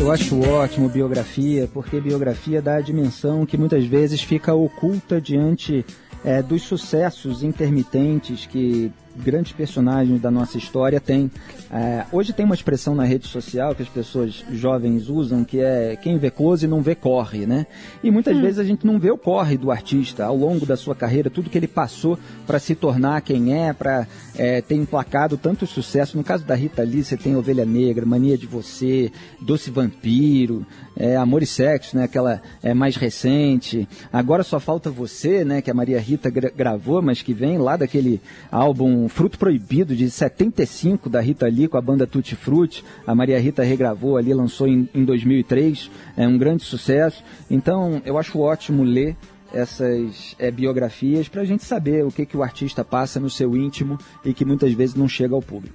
Eu 0.00 0.10
acho 0.10 0.40
ótimo 0.48 0.88
biografia, 0.88 1.68
porque 1.72 2.00
biografia 2.00 2.62
dá 2.62 2.76
a 2.76 2.80
dimensão 2.80 3.44
que 3.44 3.58
muitas 3.58 3.84
vezes 3.84 4.22
fica 4.22 4.54
oculta 4.54 5.20
diante 5.20 5.84
é, 6.24 6.42
dos 6.42 6.62
sucessos 6.62 7.42
intermitentes 7.42 8.46
que 8.46 8.90
grandes 9.20 9.52
personagens 9.52 10.20
da 10.20 10.30
nossa 10.30 10.58
história 10.58 11.00
têm. 11.00 11.30
É, 11.70 12.04
hoje 12.10 12.32
tem 12.32 12.44
uma 12.44 12.54
expressão 12.54 12.94
na 12.94 13.04
rede 13.04 13.26
social 13.26 13.74
que 13.74 13.82
as 13.82 13.88
pessoas 13.88 14.44
jovens 14.50 15.08
usam 15.08 15.44
que 15.44 15.60
é 15.60 15.96
quem 15.96 16.18
vê 16.18 16.30
close 16.30 16.66
não 16.66 16.82
vê 16.82 16.94
corre, 16.94 17.46
né? 17.46 17.66
E 18.02 18.10
muitas 18.10 18.36
hum. 18.36 18.40
vezes 18.40 18.58
a 18.58 18.64
gente 18.64 18.86
não 18.86 18.98
vê 18.98 19.10
o 19.10 19.18
corre 19.18 19.56
do 19.56 19.70
artista 19.70 20.24
ao 20.24 20.36
longo 20.36 20.66
da 20.66 20.76
sua 20.76 20.94
carreira, 20.94 21.30
tudo 21.30 21.50
que 21.50 21.56
ele 21.56 21.68
passou 21.68 22.18
para 22.46 22.58
se 22.58 22.74
tornar 22.74 23.20
quem 23.20 23.54
é, 23.54 23.72
para 23.72 24.06
é, 24.36 24.60
ter 24.60 24.74
emplacado 24.74 25.36
tanto 25.36 25.66
sucesso. 25.66 26.16
No 26.16 26.24
caso 26.24 26.44
da 26.44 26.54
Rita 26.54 26.82
Lee, 26.82 27.04
você 27.04 27.16
tem 27.16 27.36
Ovelha 27.36 27.64
Negra, 27.64 28.04
Mania 28.06 28.36
de 28.36 28.46
Você, 28.46 29.12
Doce 29.40 29.70
Vampiro, 29.70 30.66
é, 30.96 31.16
Amor 31.16 31.42
e 31.42 31.46
Sexo, 31.46 31.96
né? 31.96 32.04
Aquela 32.04 32.40
é, 32.62 32.74
mais 32.74 32.96
recente. 32.96 33.88
Agora 34.12 34.42
só 34.42 34.58
falta 34.58 34.90
você, 34.90 35.44
né? 35.44 35.62
Que 35.62 35.70
a 35.70 35.74
Maria 35.74 36.00
Rita 36.00 36.30
gra 36.30 36.50
gravou, 36.54 37.00
mas 37.00 37.22
que 37.22 37.32
vem 37.32 37.58
lá 37.58 37.76
daquele 37.76 38.20
álbum 38.50 39.08
Fruto 39.10 39.38
Proibido 39.38 39.94
de 39.94 40.08
75 40.08 41.10
da 41.10 41.20
Rita 41.20 41.46
Lee 41.46 41.68
com 41.68 41.76
a 41.76 41.80
banda 41.80 42.06
Tutti 42.06 42.34
Frutti. 42.34 42.84
A 43.06 43.14
Maria 43.14 43.38
Rita 43.38 43.62
regravou 43.62 44.16
ali, 44.16 44.32
lançou 44.32 44.66
em, 44.66 44.88
em 44.94 45.04
2003. 45.04 45.90
É 46.16 46.26
um 46.26 46.38
grande 46.38 46.62
sucesso. 46.62 47.22
Então, 47.50 48.00
eu 48.04 48.16
acho 48.16 48.38
ótimo 48.38 48.82
ler 48.82 49.16
essas 49.52 50.36
é, 50.38 50.50
biografias 50.50 51.28
para 51.28 51.42
a 51.42 51.44
gente 51.44 51.64
saber 51.64 52.04
o 52.04 52.10
que, 52.10 52.24
que 52.24 52.36
o 52.36 52.42
artista 52.42 52.84
passa 52.84 53.18
no 53.18 53.28
seu 53.28 53.56
íntimo 53.56 53.98
e 54.24 54.32
que 54.32 54.44
muitas 54.44 54.72
vezes 54.72 54.94
não 54.94 55.08
chega 55.08 55.34
ao 55.34 55.42
público. 55.42 55.74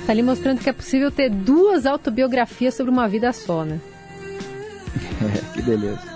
Está 0.00 0.12
ali 0.12 0.22
mostrando 0.22 0.60
que 0.60 0.70
é 0.70 0.72
possível 0.72 1.10
ter 1.10 1.28
duas 1.28 1.86
autobiografias 1.86 2.74
sobre 2.74 2.92
uma 2.92 3.08
vida 3.08 3.32
só, 3.32 3.64
né? 3.64 3.80
É, 5.16 5.54
que 5.54 5.62
beleza. 5.62 6.15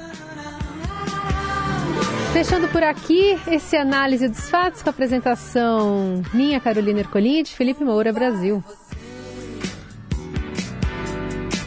Fechando 2.33 2.69
por 2.69 2.83
aqui 2.83 3.39
esse 3.49 3.77
análise 3.77 4.29
dos 4.29 4.49
fatos 4.49 4.83
com 4.83 4.89
a 4.89 4.93
apresentação 4.93 6.23
minha, 6.33 6.61
Carolina 6.61 7.01
Ercolim, 7.01 7.43
de 7.43 7.51
Felipe 7.51 7.85
Moura, 7.85 8.13
Brasil. 8.13 8.63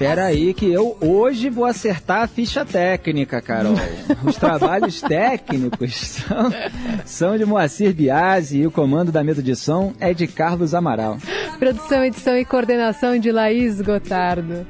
espera 0.04 0.26
aí 0.26 0.54
que 0.54 0.72
eu 0.72 0.98
hoje 1.00 1.50
vou 1.50 1.66
acertar 1.66 2.24
a 2.24 2.28
ficha 2.28 2.66
técnica, 2.66 3.42
Carol. 3.42 3.76
Os 4.26 4.36
trabalhos 4.38 5.00
técnicos 5.04 5.96
são, 5.96 6.54
são 7.06 7.38
de 7.38 7.46
Moacir 7.46 7.94
Biasi 7.94 8.60
e 8.62 8.68
o 8.68 8.72
comando 8.72 9.12
da 9.12 9.24
mesa 9.24 9.44
de 9.44 9.56
som 9.56 9.94
é 10.00 10.14
de 10.14 10.28
Carlos 10.28 10.74
Amaral. 10.74 11.18
Produção, 11.60 12.04
edição 12.04 12.38
e 12.38 12.44
coordenação 12.44 13.18
de 13.18 13.32
Laís 13.32 13.80
Gotardo. 13.82 14.66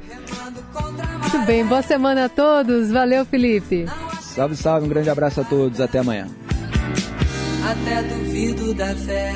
Muito 1.20 1.46
bem, 1.46 1.64
boa 1.64 1.82
semana 1.82 2.26
a 2.26 2.28
todos. 2.28 2.90
Valeu, 2.90 3.24
Felipe. 3.24 3.86
Salve, 4.34 4.56
salve, 4.56 4.86
um 4.86 4.88
grande 4.88 5.08
abraço 5.08 5.40
a 5.40 5.44
todos. 5.44 5.80
Até 5.80 6.00
amanhã. 6.00 6.26
Até 7.64 8.02
duvido 8.02 8.74
da 8.74 8.94
fé. 8.94 9.32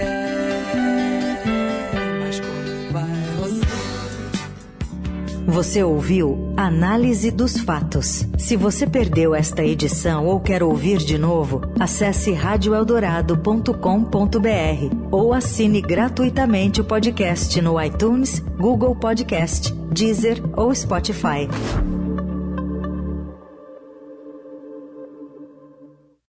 Você 5.46 5.82
ouviu 5.82 6.52
Análise 6.58 7.30
dos 7.30 7.58
Fatos. 7.58 8.26
Se 8.36 8.54
você 8.54 8.86
perdeu 8.86 9.34
esta 9.34 9.64
edição 9.64 10.26
ou 10.26 10.38
quer 10.38 10.62
ouvir 10.62 10.98
de 10.98 11.16
novo, 11.16 11.62
acesse 11.80 12.32
radioeldorado.com.br 12.32 14.94
ou 15.10 15.32
assine 15.32 15.80
gratuitamente 15.80 16.82
o 16.82 16.84
podcast 16.84 17.58
no 17.62 17.82
iTunes, 17.82 18.40
Google 18.58 18.94
Podcast, 18.94 19.72
Deezer 19.90 20.42
ou 20.54 20.74
Spotify. 20.74 21.48